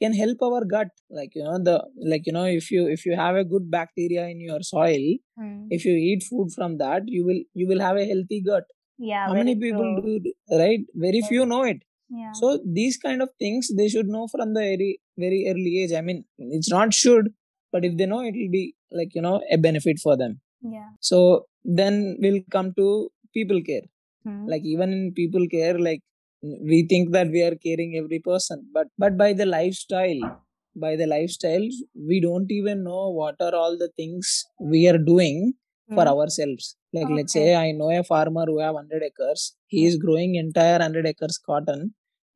can 0.02 0.12
help 0.22 0.42
our 0.48 0.62
gut 0.74 0.88
like 1.18 1.32
you 1.38 1.44
know 1.48 1.58
the 1.68 1.76
like 2.12 2.26
you 2.28 2.34
know 2.38 2.44
if 2.60 2.70
you 2.74 2.82
if 2.96 3.04
you 3.08 3.14
have 3.22 3.36
a 3.42 3.44
good 3.52 3.66
bacteria 3.78 4.24
in 4.34 4.40
your 4.48 4.60
soil 4.72 5.04
Hmm. 5.40 5.54
if 5.76 5.84
you 5.88 5.94
eat 6.10 6.22
food 6.30 6.48
from 6.56 6.78
that 6.84 7.02
you 7.16 7.22
will 7.28 7.42
you 7.60 7.66
will 7.72 7.82
have 7.88 7.98
a 8.04 8.06
healthy 8.12 8.40
gut 8.50 8.66
Yeah. 9.10 9.24
how 9.28 9.34
many 9.40 9.54
people 9.62 9.88
true. 10.02 10.18
do 10.20 10.32
right 10.62 10.84
very 11.06 11.20
few 11.30 11.44
know 11.52 11.62
it 11.72 11.80
Yeah. 12.20 12.32
so 12.40 12.48
these 12.78 12.96
kind 13.06 13.22
of 13.24 13.30
things 13.44 13.68
they 13.80 13.88
should 13.94 14.10
know 14.16 14.26
from 14.34 14.54
the 14.56 14.64
very 14.72 14.90
very 15.24 15.40
early 15.52 15.72
age 15.82 15.92
i 16.00 16.02
mean 16.08 16.20
it's 16.58 16.70
not 16.76 16.94
should 17.02 17.26
but 17.76 17.84
if 17.88 17.96
they 18.00 18.06
know 18.12 18.20
it 18.30 18.36
will 18.40 18.52
be 18.58 18.64
like 19.00 19.14
you 19.18 19.22
know 19.26 19.36
a 19.56 19.58
benefit 19.68 19.98
for 20.06 20.14
them 20.22 20.34
yeah. 20.62 20.90
so 21.00 21.18
then 21.64 22.16
we'll 22.20 22.42
come 22.56 22.72
to 22.80 22.88
people 23.38 23.60
care 23.70 23.86
Hmm. 24.28 24.44
like 24.52 24.64
even 24.64 24.90
in 24.94 25.02
people 25.18 25.44
care 25.52 25.78
like 25.86 26.00
we 26.70 26.78
think 26.92 27.12
that 27.16 27.28
we 27.34 27.40
are 27.48 27.54
caring 27.66 27.90
every 28.00 28.18
person 28.28 28.58
but 28.76 28.88
but 29.02 29.12
by 29.22 29.28
the 29.40 29.46
lifestyle 29.46 30.22
by 30.84 30.92
the 31.00 31.06
lifestyle 31.12 31.66
we 32.10 32.16
don't 32.26 32.50
even 32.58 32.82
know 32.88 33.04
what 33.18 33.36
are 33.46 33.54
all 33.60 33.76
the 33.84 33.90
things 34.00 34.30
we 34.74 34.80
are 34.92 34.98
doing 35.12 35.38
for 35.94 36.04
Hmm. 36.06 36.12
ourselves 36.14 36.64
like 36.96 37.10
let's 37.18 37.34
say 37.38 37.46
i 37.64 37.68
know 37.78 37.90
a 37.98 38.02
farmer 38.12 38.44
who 38.50 38.58
have 38.64 38.74
100 38.80 39.04
acres 39.10 39.42
he 39.74 39.82
is 39.90 39.96
growing 40.06 40.34
entire 40.44 40.78
100 40.78 41.06
acres 41.12 41.38
cotton 41.50 41.82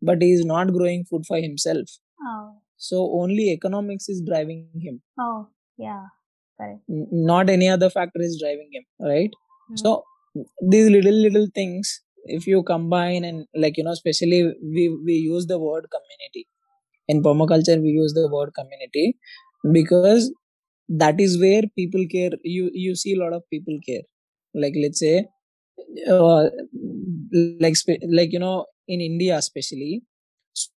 but 0.08 0.22
he 0.26 0.30
is 0.38 0.44
not 0.54 0.72
growing 0.78 1.02
food 1.10 1.24
for 1.30 1.38
himself 1.48 1.88
Oh. 2.30 2.46
so 2.88 2.98
only 3.22 3.46
economics 3.58 4.08
is 4.14 4.20
driving 4.30 4.62
him 4.86 4.96
Oh. 5.26 5.38
Yeah. 5.86 6.04
Correct. 6.60 6.80
Not 6.88 7.48
any 7.50 7.68
other 7.68 7.90
factor 7.90 8.20
is 8.20 8.38
driving 8.40 8.68
him 8.72 8.84
right? 9.00 9.30
Hmm. 9.68 9.76
so 9.76 10.04
these 10.72 10.88
little 10.90 11.14
little 11.26 11.46
things 11.54 12.00
if 12.24 12.46
you 12.46 12.62
combine 12.62 13.24
and 13.24 13.46
like 13.54 13.76
you 13.78 13.84
know 13.84 13.92
especially 13.92 14.40
we 14.62 14.84
we 15.06 15.14
use 15.14 15.46
the 15.46 15.58
word 15.58 15.86
community. 15.96 16.46
In 17.08 17.22
permaculture 17.22 17.80
we 17.82 17.88
use 17.90 18.12
the 18.14 18.28
word 18.28 18.52
community 18.54 19.16
because 19.72 20.32
that 20.88 21.20
is 21.20 21.40
where 21.40 21.62
people 21.76 22.04
care. 22.12 22.30
You 22.44 22.70
you 22.74 22.94
see 22.96 23.14
a 23.14 23.20
lot 23.22 23.32
of 23.32 23.42
people 23.50 23.78
care. 23.86 24.02
Like 24.54 24.74
let's 24.76 25.00
say 25.00 25.26
uh, 26.08 26.48
like 27.32 27.76
spe- 27.76 28.04
like 28.18 28.32
you 28.32 28.38
know 28.38 28.66
in 28.88 29.00
india 29.00 29.36
especially 29.36 30.02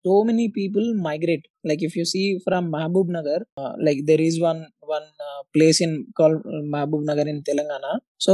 so 0.05 0.23
many 0.23 0.49
people 0.49 0.93
migrate. 0.95 1.45
Like 1.63 1.81
if 1.81 1.95
you 1.95 2.05
see 2.05 2.39
from 2.45 2.71
mahbub 2.71 3.07
nagar 3.17 3.39
uh, 3.57 3.73
like 3.87 3.99
there 4.05 4.21
is 4.21 4.39
one 4.39 4.67
one 4.95 5.07
uh, 5.27 5.41
place 5.55 5.79
in 5.85 5.93
called 6.19 6.39
mahbub 6.75 7.03
nagar 7.11 7.27
in 7.33 7.39
telangana. 7.49 7.93
So 8.27 8.33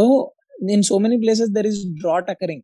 in 0.75 0.83
so 0.91 0.97
many 1.05 1.17
places 1.25 1.49
there 1.57 1.67
is 1.71 1.79
drought 2.01 2.29
occurring. 2.33 2.63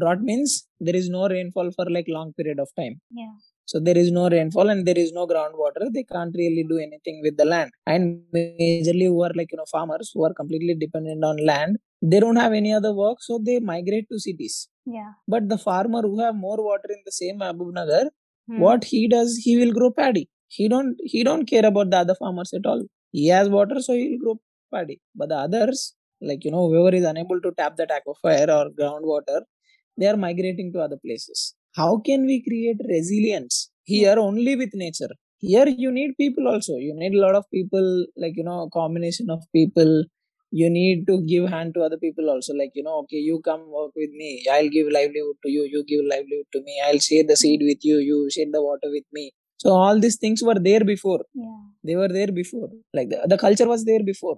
Drought 0.00 0.22
means 0.30 0.50
there 0.86 0.96
is 1.00 1.06
no 1.18 1.22
rainfall 1.34 1.68
for 1.76 1.86
like 1.96 2.06
long 2.16 2.30
period 2.38 2.58
of 2.64 2.70
time. 2.80 2.96
Yeah. 3.20 3.34
so 3.70 3.78
there 3.86 3.98
is 4.02 4.08
no 4.16 4.22
rainfall 4.34 4.68
and 4.72 4.82
there 4.88 4.98
is 5.02 5.10
no 5.16 5.22
groundwater. 5.30 5.82
They 5.96 6.04
can't 6.12 6.34
really 6.42 6.64
do 6.70 6.76
anything 6.86 7.16
with 7.24 7.34
the 7.40 7.46
land. 7.52 7.70
And 7.92 8.04
majorly 8.36 9.06
who 9.12 9.18
are 9.26 9.32
like 9.40 9.50
you 9.54 9.58
know 9.60 9.68
farmers 9.76 10.10
who 10.14 10.22
are 10.28 10.34
completely 10.40 10.74
dependent 10.84 11.24
on 11.30 11.36
land 11.50 11.74
they 12.12 12.20
don't 12.24 12.40
have 12.44 12.54
any 12.60 12.72
other 12.78 12.92
work 13.02 13.18
so 13.28 13.34
they 13.48 13.56
migrate 13.72 14.06
to 14.12 14.18
cities. 14.28 14.56
Yeah. 14.96 15.10
but 15.32 15.42
the 15.52 15.58
farmer 15.68 16.00
who 16.10 16.18
have 16.24 16.36
more 16.46 16.58
water 16.68 16.90
in 16.96 17.00
the 17.08 17.14
same 17.20 17.36
Mahbub 17.44 17.72
Nagar 17.80 18.04
Hmm. 18.50 18.60
what 18.64 18.84
he 18.90 19.00
does 19.14 19.30
he 19.46 19.52
will 19.60 19.72
grow 19.78 19.88
paddy. 19.96 20.22
He 20.56 20.66
don't 20.72 20.96
he 21.12 21.20
don't 21.28 21.44
care 21.50 21.64
about 21.70 21.88
the 21.94 21.98
other 22.04 22.14
farmers 22.20 22.52
at 22.58 22.64
all 22.70 22.82
he 23.12 23.28
has 23.28 23.48
water 23.48 23.80
so 23.80 23.94
he 23.94 24.08
will 24.10 24.18
grow 24.24 24.40
paddy. 24.74 25.00
But 25.14 25.30
the 25.30 25.36
others 25.36 25.94
like 26.20 26.44
you 26.44 26.50
know 26.50 26.68
whoever 26.68 26.94
is 26.96 27.04
unable 27.04 27.40
to 27.40 27.52
tap 27.52 27.76
that 27.76 27.90
aquifer 27.90 28.48
or 28.58 28.70
groundwater 28.78 29.40
they 29.96 30.06
are 30.06 30.16
migrating 30.16 30.72
to 30.72 30.80
other 30.80 30.98
places. 31.04 31.54
How 31.74 31.98
can 31.98 32.26
we 32.26 32.42
create 32.42 32.80
resilience 32.88 33.70
here 33.84 34.16
only 34.18 34.56
with 34.56 34.70
nature? 34.74 35.10
Here 35.38 35.66
you 35.68 35.90
need 35.92 36.16
people 36.18 36.48
also. 36.48 36.76
You 36.76 36.94
need 36.96 37.14
a 37.14 37.20
lot 37.20 37.34
of 37.36 37.44
people 37.52 38.06
like 38.16 38.36
you 38.36 38.44
know 38.44 38.62
a 38.62 38.70
combination 38.70 39.30
of 39.30 39.42
people. 39.54 40.04
You 40.50 40.70
need 40.70 41.06
to 41.08 41.20
give 41.22 41.48
hand 41.50 41.74
to 41.74 41.82
other 41.82 41.98
people 41.98 42.30
also. 42.30 42.54
Like 42.54 42.72
you 42.74 42.82
know 42.82 42.98
okay 43.04 43.18
you 43.30 43.40
come 43.44 43.70
work 43.70 43.92
with 43.96 44.10
me. 44.10 44.44
I'll 44.50 44.68
give 44.68 44.88
livelihood 44.90 45.36
to 45.44 45.50
you. 45.50 45.64
You 45.74 45.84
give 45.84 46.04
livelihood 46.14 46.46
to 46.54 46.62
me. 46.62 46.80
I'll 46.86 46.98
share 46.98 47.24
the 47.24 47.36
seed 47.36 47.60
with 47.62 47.84
you. 47.84 47.98
You 47.98 48.28
share 48.30 48.50
the 48.52 48.62
water 48.62 48.90
with 48.96 49.04
me 49.12 49.32
so 49.62 49.68
all 49.82 49.96
these 50.04 50.18
things 50.24 50.40
were 50.48 50.60
there 50.70 50.84
before. 50.94 51.20
Yeah. 51.44 51.56
they 51.88 51.96
were 52.00 52.12
there 52.18 52.30
before. 52.42 52.68
Like 52.98 53.08
the, 53.12 53.18
the 53.32 53.38
culture 53.46 53.66
was 53.72 53.82
there 53.90 54.02
before. 54.12 54.36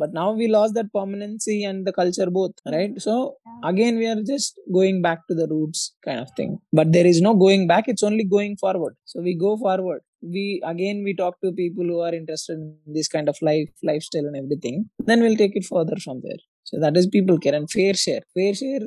But 0.00 0.10
now 0.18 0.26
we 0.40 0.46
lost 0.56 0.72
that 0.78 0.88
permanency 0.96 1.56
and 1.68 1.86
the 1.88 1.92
culture 2.00 2.28
both 2.38 2.54
right? 2.74 2.92
So 3.06 3.14
Yeah. 3.46 3.68
again 3.70 3.94
we 4.02 4.06
are 4.12 4.20
just 4.32 4.50
going 4.78 4.98
back 5.06 5.20
to 5.28 5.34
the 5.40 5.46
roots 5.54 5.80
kind 6.06 6.20
of 6.24 6.30
thing. 6.38 6.52
But 6.78 6.88
there 6.96 7.08
is 7.12 7.20
no 7.26 7.32
going 7.44 7.64
back. 7.72 7.84
It's 7.92 8.06
only 8.10 8.24
going 8.36 8.54
forward. 8.64 8.94
So 9.12 9.20
we 9.28 9.34
go 9.46 9.52
forward. 9.64 10.00
We 10.34 10.44
again 10.72 10.98
we 11.06 11.12
talk 11.22 11.34
to 11.44 11.50
people 11.62 11.84
who 11.92 11.98
are 12.06 12.14
interested 12.20 12.54
in 12.62 12.94
this 12.98 13.08
kind 13.16 13.28
of 13.32 13.36
life 13.50 13.68
lifestyle 13.90 14.26
and 14.30 14.36
everything. 14.42 14.76
Then 15.10 15.20
we'll 15.24 15.40
take 15.44 15.56
it 15.62 15.66
further 15.74 15.98
from 16.06 16.20
there. 16.26 16.40
So 16.70 16.80
that 16.84 16.96
is 17.02 17.06
people 17.18 17.38
care 17.46 17.56
and 17.60 17.70
fair 17.76 17.94
share. 18.06 18.22
Fair 18.38 18.54
share 18.62 18.84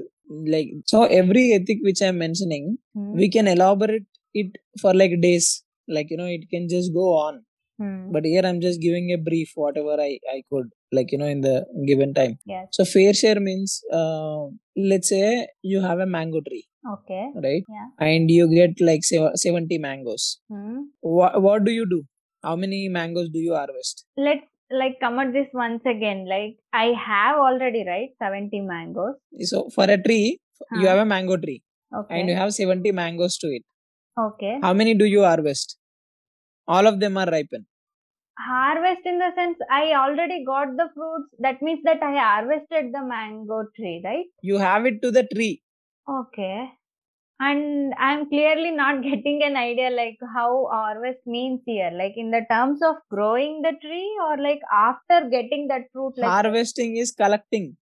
like 0.55 0.69
so 0.91 0.99
every 1.21 1.43
ethic 1.57 1.79
which 1.87 1.99
i'm 2.05 2.17
mentioning 2.25 2.63
Hmm. 2.95 3.11
we 3.21 3.27
can 3.35 3.47
elaborate 3.51 4.07
it 4.41 4.51
for 4.81 4.91
like 5.01 5.13
days 5.25 5.47
like 5.87 6.09
you 6.09 6.17
know 6.17 6.25
it 6.37 6.49
can 6.49 6.67
just 6.77 6.93
go 6.93 7.07
on 7.25 7.43
Hmm. 7.77 8.09
but 8.13 8.23
here 8.23 8.41
i'm 8.47 8.59
just 8.61 8.79
giving 8.83 9.07
a 9.13 9.17
brief 9.17 9.49
whatever 9.61 9.95
i 10.03 10.11
i 10.33 10.41
could 10.49 10.67
like 10.97 11.11
you 11.11 11.17
know 11.21 11.25
in 11.35 11.41
the 11.41 11.55
given 11.89 12.13
time 12.19 12.35
Yes. 12.51 12.67
so 12.71 12.85
fair 12.85 13.13
share 13.21 13.39
means 13.47 13.73
uh, 13.99 14.43
let's 14.91 15.09
say 15.09 15.47
you 15.61 15.81
have 15.87 15.99
a 15.99 16.05
mango 16.05 16.39
tree 16.47 16.63
Okay. 16.93 17.23
right 17.45 17.65
Yeah. 17.75 17.89
and 18.07 18.31
you 18.31 18.45
get 18.53 18.79
like 18.89 19.03
sev- 19.03 19.35
70 19.43 19.77
mangoes 19.87 20.39
Hmm. 20.53 20.77
what, 21.01 21.41
what 21.47 21.65
do 21.65 21.73
you 21.79 21.85
do 21.95 21.99
how 22.47 22.55
many 22.55 22.79
mangoes 22.99 23.29
do 23.35 23.39
you 23.39 23.53
harvest 23.55 24.05
Let's 24.15 24.47
like 24.81 24.95
come 25.01 25.19
at 25.19 25.33
this 25.33 25.47
once 25.53 25.83
again. 25.85 26.25
Like 26.27 26.53
I 26.73 26.85
have 27.07 27.37
already 27.37 27.83
right 27.87 28.09
seventy 28.23 28.61
mangoes. 28.61 29.15
so 29.51 29.69
for 29.75 29.85
a 29.95 30.01
tree 30.07 30.39
you 30.79 30.87
have 30.87 30.99
a 30.99 31.05
mango 31.05 31.37
tree 31.37 31.61
Okay. 31.99 32.19
and 32.19 32.29
you 32.29 32.35
have 32.35 32.53
70 32.53 32.91
mangoes 32.91 33.37
to 33.43 33.47
it 33.57 33.63
okay. 34.17 34.60
how 34.62 34.74
many 34.74 34.93
do 34.93 35.05
you 35.05 35.24
harvest 35.24 35.77
all 36.67 36.88
of 36.88 37.00
them 37.00 37.17
are 37.17 37.29
ripen 37.38 37.65
harvest 38.38 39.05
in 39.05 39.17
the 39.19 39.31
sense 39.36 39.57
I 39.72 39.93
already 39.93 40.43
got 40.43 40.75
the 40.77 40.89
fruits. 40.93 41.29
That 41.39 41.62
means 41.62 41.81
that 41.84 42.03
I 42.03 42.17
harvested 42.17 42.93
the 42.93 43.03
mango 43.03 43.65
tree, 43.75 44.01
right? 44.03 44.25
you 44.41 44.57
have 44.57 44.86
it 44.86 45.01
to 45.01 45.12
the 45.12 45.27
tree 45.34 45.62
Okay. 46.07 46.69
And 47.39 47.93
I'm 47.98 48.29
clearly 48.29 48.72
not 48.72 49.01
getting 49.10 49.41
an 49.43 49.55
idea 49.57 49.89
like 49.89 50.17
how 50.34 50.67
harvest 50.72 51.19
means 51.25 51.62
here. 51.65 51.91
Like 51.93 52.13
in 52.15 52.31
the 52.31 52.45
terms 52.50 52.81
of 52.84 52.95
growing 53.10 53.62
the 53.62 53.74
tree 53.81 54.17
or 54.27 54.38
like 54.38 54.62
after 54.72 55.29
getting 55.29 55.67
that 55.69 55.84
fruit 55.91 56.13
like 56.17 56.29
harvesting 56.29 56.98
is 56.98 57.12
collecting 57.12 57.77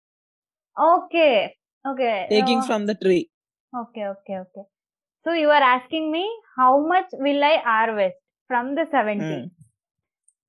Okay. 0.80 1.56
Okay. 1.86 2.28
taking 2.30 2.60
uh, 2.60 2.68
from 2.68 2.86
the 2.86 2.96
tree 2.96 3.30
Okay, 3.74 4.06
okay, 4.06 4.38
okay. 4.40 4.68
So 5.24 5.34
you 5.34 5.50
are 5.50 5.63
asking 5.63 6.12
me 6.12 6.28
how 6.58 6.86
much 6.86 7.08
will 7.13 7.44
I 7.44 7.58
harvest 7.58 8.18
from 8.48 8.75
the 8.75 8.88
70? 8.92 9.51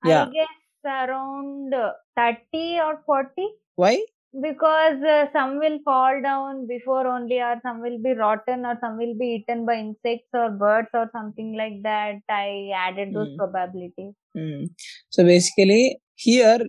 Hmm. 0.03 0.09
Yeah. 0.09 0.25
I 0.25 0.31
guess 0.33 0.59
around 0.85 1.75
uh, 1.75 1.93
30 2.17 2.79
or 2.81 3.03
40 3.07 3.49
why 3.77 4.05
because 4.41 5.03
uh, 5.03 5.27
some 5.33 5.59
will 5.59 5.79
fall 5.85 6.21
down 6.23 6.67
before 6.67 7.07
only 7.07 7.39
or 7.41 7.61
some 7.63 7.81
will 7.83 7.99
be 8.03 8.13
rotten 8.15 8.65
or 8.65 8.77
some 8.81 8.97
will 8.99 9.15
be 9.19 9.27
eaten 9.37 9.67
by 9.67 9.75
insects 9.77 10.29
or 10.35 10.51
birds 10.51 10.89
or 10.95 11.09
something 11.13 11.55
like 11.57 11.83
that. 11.83 12.17
I 12.29 12.71
added 12.75 13.15
those 13.15 13.29
Hmm. 13.31 13.37
probabilities. 13.37 14.15
Mm. 14.37 14.71
So 15.11 15.25
basically, 15.25 15.99
here, 16.15 16.61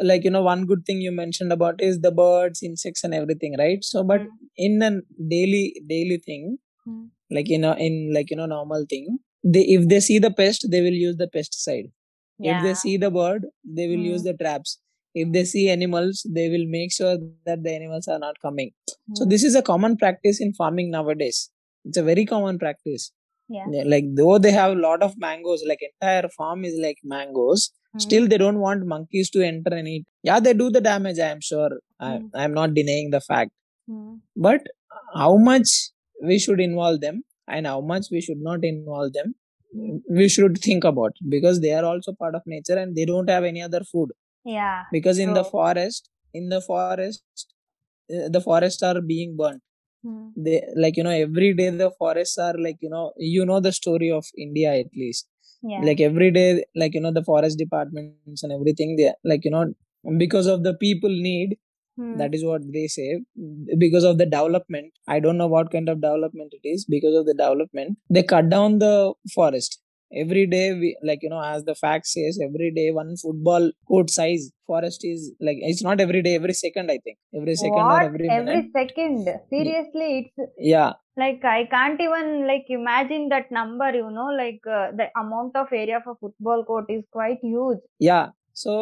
like 0.00 0.24
you 0.24 0.30
know, 0.30 0.42
one 0.42 0.66
good 0.66 0.84
thing 0.86 1.00
you 1.00 1.12
mentioned 1.12 1.52
about 1.52 1.80
is 1.80 2.00
the 2.00 2.12
birds, 2.12 2.62
insects, 2.62 3.04
and 3.04 3.14
everything, 3.14 3.56
right? 3.58 3.82
So, 3.82 4.04
but 4.04 4.22
Mm. 4.22 4.28
in 4.56 4.82
a 4.82 4.90
daily 5.36 5.64
daily 5.88 6.18
thing, 6.18 6.58
Hmm. 6.84 7.06
Like 7.30 7.50
in 7.50 7.64
a 7.64 7.74
in 7.76 8.12
like 8.14 8.30
you 8.30 8.36
know 8.36 8.46
normal 8.46 8.86
thing, 8.88 9.18
they 9.44 9.62
if 9.76 9.88
they 9.88 10.00
see 10.00 10.18
the 10.18 10.30
pest, 10.30 10.66
they 10.70 10.80
will 10.80 10.98
use 11.06 11.16
the 11.16 11.28
pesticide. 11.28 11.90
If 12.42 12.62
they 12.62 12.74
see 12.74 12.96
the 12.96 13.10
bird, 13.10 13.46
they 13.64 13.86
will 13.88 14.04
use 14.12 14.22
Mm. 14.22 14.24
the 14.24 14.34
traps. 14.44 14.78
If 15.14 15.32
they 15.32 15.44
see 15.44 15.68
animals, 15.70 16.24
they 16.38 16.48
will 16.48 16.66
make 16.66 16.92
sure 16.92 17.16
that 17.46 17.62
the 17.62 17.72
animals 17.72 18.06
are 18.08 18.18
not 18.18 18.38
coming. 18.40 18.70
So 19.14 19.24
Hmm. 19.24 19.30
this 19.30 19.42
is 19.44 19.54
a 19.54 19.62
common 19.62 19.96
practice 19.96 20.40
in 20.40 20.52
farming 20.54 20.90
nowadays. 20.90 21.50
It's 21.84 21.96
a 21.96 22.02
very 22.02 22.24
common 22.24 22.58
practice. 22.58 23.12
Yeah. 23.48 23.66
Yeah, 23.70 23.84
like 23.86 24.04
though 24.14 24.38
they 24.38 24.50
have 24.52 24.72
a 24.72 24.80
lot 24.80 25.02
of 25.02 25.16
mangoes 25.18 25.62
like 25.66 25.80
entire 25.82 26.28
farm 26.36 26.64
is 26.64 26.76
like 26.86 26.98
mangoes 27.04 27.70
Hmm. 27.92 27.98
still 28.04 28.26
they 28.28 28.38
don't 28.42 28.58
want 28.64 28.86
monkeys 28.86 29.30
to 29.34 29.42
enter 29.46 29.72
and 29.78 29.88
eat 29.92 30.04
yeah 30.28 30.38
they 30.46 30.52
do 30.62 30.66
the 30.76 30.80
damage 30.88 31.18
i 31.18 31.28
am 31.36 31.40
sure 31.50 31.70
I, 31.98 32.10
Hmm. 32.18 32.26
i'm 32.42 32.54
not 32.58 32.74
denying 32.74 33.08
the 33.14 33.20
fact 33.28 33.52
Hmm. 33.88 34.16
but 34.48 34.60
how 35.22 35.36
much 35.48 35.70
we 36.22 36.38
should 36.38 36.60
involve 36.60 37.00
them 37.00 37.22
and 37.48 37.66
how 37.66 37.80
much 37.80 38.06
we 38.10 38.20
should 38.20 38.40
not 38.40 38.64
involve 38.64 39.12
them 39.12 39.34
we 40.08 40.28
should 40.28 40.58
think 40.58 40.84
about 40.84 41.12
because 41.28 41.60
they 41.60 41.72
are 41.72 41.84
also 41.84 42.12
part 42.12 42.34
of 42.34 42.42
nature 42.46 42.76
and 42.78 42.96
they 42.96 43.04
don't 43.04 43.28
have 43.28 43.44
any 43.44 43.62
other 43.62 43.82
food 43.92 44.10
Yeah. 44.44 44.84
because 44.92 45.18
in 45.18 45.34
the 45.34 45.44
forest 45.44 46.08
in 46.34 46.48
the 46.48 46.60
forest 46.60 47.22
uh, 48.14 48.28
the 48.28 48.40
forests 48.40 48.82
are 48.82 49.00
being 49.00 49.36
burnt 49.40 49.62
Hmm. 50.06 50.26
they 50.44 50.58
like 50.82 50.96
you 50.98 51.02
know 51.04 51.14
every 51.26 51.48
day 51.60 51.68
the 51.70 51.90
forests 52.00 52.38
are 52.46 52.54
like 52.66 52.76
you 52.84 52.90
know 52.94 53.06
you 53.16 53.44
know 53.48 53.58
the 53.66 53.72
story 53.78 54.10
of 54.18 54.26
india 54.44 54.70
at 54.82 54.90
least 55.02 55.26
Yeah. 55.70 55.80
like 55.86 56.00
every 56.08 56.28
day 56.36 56.48
like 56.82 56.94
you 56.96 57.00
know 57.04 57.12
the 57.16 57.24
forest 57.30 57.58
departments 57.62 58.42
and 58.44 58.52
everything 58.58 58.90
they 58.98 59.08
like 59.32 59.44
you 59.48 59.52
know 59.54 59.64
because 60.22 60.46
of 60.54 60.62
the 60.68 60.74
people 60.84 61.14
need 61.30 61.56
Hmm. 61.98 62.16
that 62.18 62.34
is 62.38 62.44
what 62.48 62.62
they 62.74 62.86
say. 62.86 63.08
Because 63.84 64.04
of 64.10 64.18
the 64.22 64.26
development 64.36 64.92
i 65.08 65.18
don't 65.24 65.38
know 65.42 65.48
what 65.56 65.70
kind 65.74 65.88
of 65.92 66.00
development 66.00 66.52
it 66.60 66.68
is. 66.76 66.86
Because 66.96 67.16
of 67.20 67.26
the 67.26 67.34
development 67.34 67.98
they 68.08 68.22
cut 68.34 68.48
down 68.56 68.78
the 68.78 68.94
forest. 69.34 69.80
Every 70.20 70.42
day 70.52 70.66
we 70.82 70.90
like 71.08 71.18
you 71.24 71.30
know 71.32 71.40
as 71.46 71.64
the 71.64 71.74
fact 71.80 72.06
says 72.06 72.38
every 72.44 72.68
day 72.76 72.84
one 72.98 73.10
football 73.22 73.64
court 73.90 74.08
size 74.18 74.44
forest 74.70 75.02
is 75.08 75.24
like 75.48 75.58
it's 75.70 75.82
not 75.88 76.00
every 76.04 76.22
day 76.26 76.34
every 76.36 76.54
second 76.60 76.90
i 76.94 76.98
think. 77.04 77.18
Every 77.40 77.56
second 77.62 77.82
or 77.96 78.00
every 78.06 78.28
Every 78.36 78.54
minute. 78.54 78.70
second. 78.78 79.28
Seriously, 79.50 80.08
it's 80.36 80.52
yeah. 80.74 80.92
like 81.22 81.44
I 81.44 81.66
can't 81.74 82.00
even 82.06 82.46
like 82.46 82.66
imagine 82.78 83.28
that 83.34 83.50
number, 83.58 83.90
you 84.00 84.10
know, 84.10 84.28
like 84.42 84.60
uh, 84.78 84.92
the 85.00 85.08
amount 85.24 85.56
of 85.56 85.66
area 85.72 86.00
for 86.04 86.16
football 86.22 86.64
court 86.64 86.86
is 86.88 87.04
quite 87.18 87.38
huge. 87.42 87.78
yeah. 87.98 88.28
So 88.54 88.74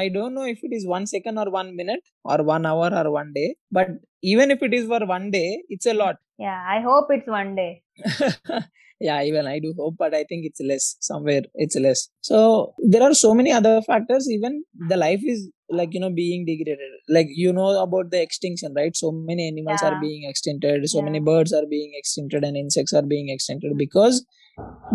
i 0.00 0.08
don't 0.16 0.34
know 0.34 0.46
if 0.54 0.60
it 0.66 0.72
is 0.78 0.86
one 0.86 1.06
second 1.14 1.38
or 1.42 1.48
one 1.50 1.70
minute 1.80 2.04
or 2.24 2.38
one 2.42 2.64
hour 2.70 2.88
or 3.00 3.10
one 3.10 3.32
day 3.38 3.48
but 3.70 3.88
even 4.22 4.50
if 4.50 4.62
it 4.62 4.72
is 4.78 4.86
for 4.86 5.04
one 5.04 5.30
day 5.30 5.62
it's 5.68 5.86
a 5.86 5.94
lot. 5.94 6.16
Yeah, 6.38 6.60
I 6.74 6.80
hope 6.80 7.08
it's 7.10 7.28
one 7.28 7.54
day. 7.56 7.82
yeah 9.00 9.20
even 9.28 9.46
i 9.52 9.58
do 9.58 9.74
hope 9.76 9.96
but 9.98 10.14
i 10.14 10.22
think 10.28 10.44
it's 10.48 10.60
less 10.60 10.96
somewhere 11.00 11.42
it's 11.54 11.76
less. 11.76 12.08
So 12.20 12.74
there 12.78 13.02
are 13.02 13.14
so 13.14 13.34
many 13.34 13.52
other 13.52 13.82
factors 13.82 14.30
even 14.30 14.64
the 14.88 14.96
life 14.96 15.22
is 15.24 15.50
like 15.68 15.92
you 15.94 16.00
know 16.00 16.10
being 16.10 16.44
degraded. 16.44 16.78
Like 17.08 17.28
you 17.30 17.52
know 17.52 17.82
about 17.82 18.10
the 18.10 18.20
extinction 18.20 18.74
right? 18.76 18.94
So 18.96 19.10
many 19.10 19.48
animals 19.48 19.82
are 19.82 19.96
being 20.00 20.30
extincted 20.30 20.88
so 20.88 21.02
many 21.02 21.20
birds 21.20 21.52
are 21.52 21.66
being 21.66 21.92
extincted 22.00 22.46
and 22.46 22.56
insects 22.56 22.92
are 22.92 23.02
being 23.14 23.28
extincted 23.36 23.76
because 23.76 24.24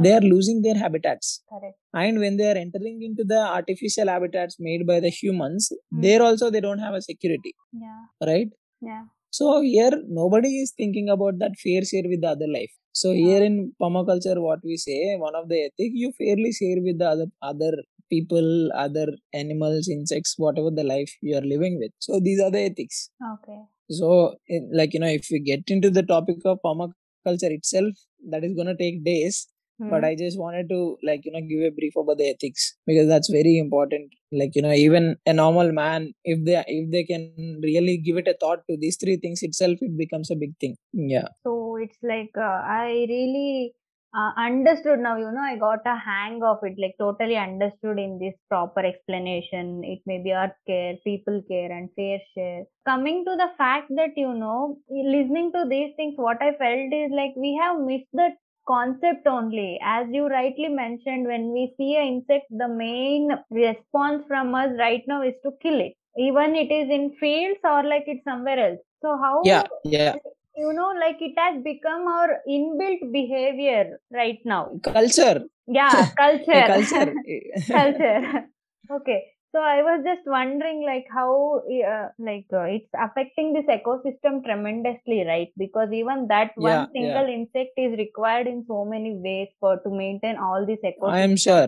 they 0.03 0.13
are 0.17 0.21
losing 0.33 0.61
their 0.61 0.77
habitats. 0.83 1.27
Correct. 1.51 1.77
and 1.93 2.19
when 2.23 2.37
they 2.39 2.47
are 2.51 2.57
entering 2.65 2.97
into 3.07 3.23
the 3.33 3.39
artificial 3.57 4.07
habitats 4.13 4.55
made 4.67 4.83
by 4.91 4.97
the 5.05 5.11
humans 5.21 5.63
Hmm. 5.91 6.01
there 6.05 6.21
also 6.27 6.47
they 6.55 6.61
don't 6.67 6.83
have 6.87 6.95
a 7.01 7.03
security. 7.11 7.53
Yeah. 7.85 8.01
Right? 8.31 8.49
Yeah. 8.89 9.03
So 9.37 9.45
here 9.61 9.93
nobody 10.21 10.51
is 10.63 10.73
thinking 10.81 11.07
about 11.15 11.35
that 11.43 11.55
fair 11.63 11.81
share 11.91 12.07
with 12.13 12.21
the 12.25 12.29
other 12.35 12.49
life. 12.57 12.73
So 13.01 13.09
here 13.21 13.41
in 13.47 13.55
permaculture 13.81 14.37
what 14.47 14.59
we 14.69 14.75
say 14.87 14.99
one 15.27 15.35
of 15.41 15.45
the 15.51 15.59
ethic 15.67 15.91
you 16.03 16.11
fairly 16.21 16.51
share 16.59 16.79
with 16.87 16.97
the 17.03 17.07
other 17.13 17.27
other 17.51 17.73
people 18.13 18.47
other 18.85 19.07
animals 19.41 19.87
insects 19.95 20.33
whatever 20.43 20.71
the 20.79 20.85
life 20.93 21.11
you 21.21 21.35
are 21.39 21.47
living 21.55 21.75
with. 21.81 21.91
So 22.07 22.19
these 22.27 22.39
are 22.45 22.51
the 22.57 22.63
ethics. 22.71 22.99
Okay. 23.33 23.59
So 23.99 24.09
in- 24.55 24.69
like 24.79 24.93
you 24.95 25.01
know 25.03 25.13
if 25.21 25.27
we 25.33 25.39
get 25.51 25.63
into 25.77 25.89
the 25.97 26.05
topic 26.13 26.39
of 26.53 26.59
permaculture 26.67 27.53
itself 27.59 27.93
that 28.29 28.43
is 28.43 28.53
going 28.53 28.67
to 28.67 28.75
take 28.75 29.03
days 29.03 29.47
but 29.91 30.03
Hmm. 30.03 30.05
i 30.05 30.15
just 30.15 30.39
wanted 30.39 30.67
to 30.69 30.97
like 31.03 31.24
you 31.25 31.31
know 31.31 31.41
give 31.50 31.62
a 31.62 31.69
brief 31.79 31.95
about 31.95 32.17
the 32.17 32.29
ethics 32.29 32.75
because 32.88 33.07
that's 33.07 33.29
very 33.29 33.59
important. 33.59 34.12
Like 34.31 34.55
you 34.55 34.62
know 34.63 34.71
even 34.71 35.17
a 35.27 35.33
normal 35.33 35.71
man 35.71 36.13
if 36.25 36.43
they 36.43 36.63
if 36.67 36.91
they 36.91 37.03
can 37.03 37.59
really 37.63 37.97
give 37.97 38.17
it 38.17 38.27
a 38.27 38.36
thought 38.41 38.63
to 38.69 38.75
these 38.75 38.97
three 38.97 39.17
things 39.17 39.43
itself 39.43 39.77
it 39.81 39.95
becomes 39.95 40.31
a 40.31 40.36
big 40.36 40.57
thing. 40.59 40.77
Yeah. 40.93 41.27
So 41.43 41.77
it's 41.77 41.97
like 42.01 42.31
uh, 42.36 42.62
i 42.65 43.05
really 43.07 43.74
uh, 44.15 44.31
understood. 44.37 44.99
Now 44.99 45.17
you 45.17 45.31
know 45.31 45.41
i 45.41 45.55
got 45.57 45.79
a 45.85 45.95
hang 45.97 46.41
of 46.43 46.59
it 46.63 46.75
like 46.77 46.95
totally 46.99 47.37
understood 47.37 47.99
in 47.99 48.19
this 48.19 48.33
proper 48.49 48.81
explanation. 48.81 49.83
It 49.83 49.99
may 50.05 50.19
be 50.23 50.33
earth 50.33 50.57
care 50.67 50.95
people 51.03 51.41
care 51.47 51.71
and 51.71 51.89
fair 51.95 52.19
share. 52.33 52.63
Coming 52.85 53.25
to 53.25 53.35
the 53.35 53.49
fact 53.57 53.89
that 53.95 54.17
you 54.17 54.33
know 54.33 54.77
listening 54.89 55.51
to 55.53 55.65
these 55.69 55.93
things 55.95 56.15
what 56.17 56.41
i 56.41 56.51
felt 56.63 56.93
is 57.01 57.11
like 57.11 57.33
we 57.35 57.59
have 57.61 57.79
missed 57.79 58.11
the 58.13 58.29
concept 58.67 59.27
only. 59.27 59.79
As 59.83 60.07
you 60.11 60.27
rightly 60.27 60.69
mentioned 60.69 61.25
when 61.27 61.51
we 61.53 61.73
see 61.77 61.95
an 61.95 62.07
insect 62.15 62.45
the 62.49 62.67
main 62.67 63.29
response 63.51 64.23
from 64.27 64.53
us 64.55 64.71
right 64.79 65.03
now 65.07 65.21
is 65.21 65.35
to 65.43 65.51
kill 65.61 65.79
it. 65.79 65.93
Even 66.17 66.55
it 66.55 66.71
is 66.71 66.89
in 66.89 67.15
fields 67.19 67.59
or 67.63 67.83
like 67.83 68.03
it's 68.07 68.23
somewhere 68.23 68.59
else. 68.71 68.79
So 69.01 69.17
how 69.17 69.37
yeah 69.43 69.63
yeah 69.83 70.15
you 70.57 70.73
know 70.73 70.91
like 70.99 71.17
it 71.21 71.33
has 71.37 71.63
become 71.63 72.07
our 72.07 72.39
inbuilt 72.49 73.11
behavior 73.11 73.99
right 74.11 74.39
now. 74.45 74.79
Culture. 74.83 75.43
Yeah 75.67 76.09
culture. 76.17 76.67
culture. 76.73 77.13
Culture. 77.71 78.45
Okay. 78.97 79.23
So 79.53 79.59
i 79.61 79.81
was 79.85 80.01
just 80.05 80.25
wondering 80.25 80.83
like 80.85 81.05
how 81.13 81.61
uh, 81.91 82.07
like 82.19 82.45
uh, 82.53 82.67
it's 82.75 82.89
affecting 83.05 83.53
this 83.53 83.65
ecosystem 83.75 84.43
tremendously 84.45 85.25
right? 85.27 85.49
Because 85.57 85.89
even 85.91 86.27
that 86.29 86.51
one 86.55 86.71
Yeah, 86.71 86.85
single 86.93 87.27
insect 87.33 87.73
is 87.77 87.97
required 87.97 88.47
in 88.47 88.63
so 88.67 88.85
many 88.85 89.13
ways 89.15 89.49
for 89.59 89.77
to 89.85 89.89
maintain 89.89 90.37
all 90.37 90.65
this 90.65 90.79
ecosystem. 90.83 91.13
i 91.19 91.21
am 91.21 91.35
sure. 91.35 91.67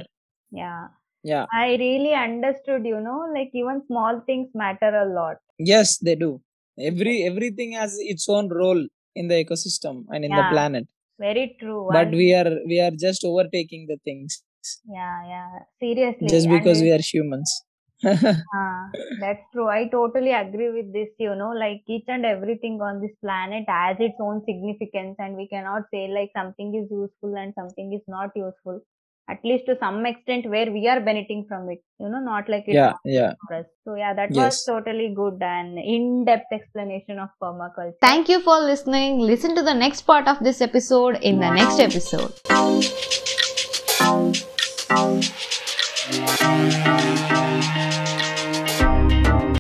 Yeah. 0.51 0.87
Yeah. 1.23 1.45
I 1.53 1.75
really 1.75 2.13
understood 2.13 2.85
you 2.85 2.99
know 3.01 3.19
like 3.35 3.51
even 3.53 3.81
small 3.87 4.21
things 4.25 4.49
matter 4.53 4.91
a 5.01 5.05
lot. 5.05 5.37
Yes 5.57 5.97
they 5.97 6.15
do 6.15 6.41
every 6.79 7.23
everything 7.23 7.71
has 7.73 7.95
its 7.99 8.27
own 8.29 8.49
role 8.61 8.83
in 9.15 9.27
the 9.27 9.37
ecosystem 9.43 10.05
and 10.09 10.25
in 10.25 10.35
the 10.35 10.43
planet 10.43 10.85
very 11.19 11.55
true 11.59 11.85
but 11.87 12.09
And- 12.09 12.15
we 12.21 12.33
are 12.33 12.51
we 12.71 12.79
are 12.79 12.91
just 13.07 13.23
overtaking 13.25 13.87
the 13.87 13.97
things 14.09 14.43
yeah 14.95 15.19
yeah 15.33 15.59
seriously 15.79 16.33
just 16.33 16.47
because 16.49 16.81
we 16.81 16.91
are 16.91 16.99
humans 17.01 17.51
Ah, 18.53 18.93
that's 19.19 19.43
true. 19.51 19.67
I 19.67 19.87
totally 19.89 20.31
agree 20.31 20.69
with 20.71 20.91
this. 20.93 21.09
You 21.19 21.35
know, 21.35 21.51
like 21.51 21.83
each 21.87 22.05
and 22.07 22.25
everything 22.25 22.81
on 22.81 22.99
this 23.01 23.15
planet 23.21 23.65
has 23.67 23.97
its 23.99 24.15
own 24.19 24.43
significance, 24.45 25.15
and 25.19 25.35
we 25.35 25.47
cannot 25.47 25.83
say 25.93 26.07
like 26.07 26.31
something 26.35 26.73
is 26.75 26.89
useful 26.91 27.35
and 27.37 27.53
something 27.53 27.93
is 27.93 28.01
not 28.07 28.31
useful. 28.35 28.81
At 29.29 29.39
least 29.43 29.65
to 29.67 29.77
some 29.79 30.05
extent, 30.05 30.49
where 30.49 30.71
we 30.71 30.87
are 30.87 30.99
benefiting 30.99 31.45
from 31.47 31.69
it. 31.69 31.79
You 31.99 32.09
know, 32.09 32.19
not 32.19 32.49
like 32.49 32.63
it's 32.67 32.75
yeah 32.75 32.93
yeah 33.05 33.33
us. 33.51 33.65
So 33.85 33.95
yeah, 33.95 34.13
that 34.13 34.31
was 34.31 34.63
totally 34.65 35.13
good 35.15 35.41
and 35.41 35.77
in-depth 35.77 36.51
explanation 36.51 37.19
of 37.19 37.29
permaculture. 37.41 37.93
Thank 38.01 38.29
you 38.29 38.39
for 38.41 38.59
listening. 38.59 39.19
Listen 39.19 39.55
to 39.55 39.61
the 39.61 39.73
next 39.73 40.01
part 40.01 40.27
of 40.27 40.39
this 40.39 40.61
episode 40.61 41.17
in 41.21 41.39
the 41.39 41.51
next 41.51 41.79
episode. 41.79 42.33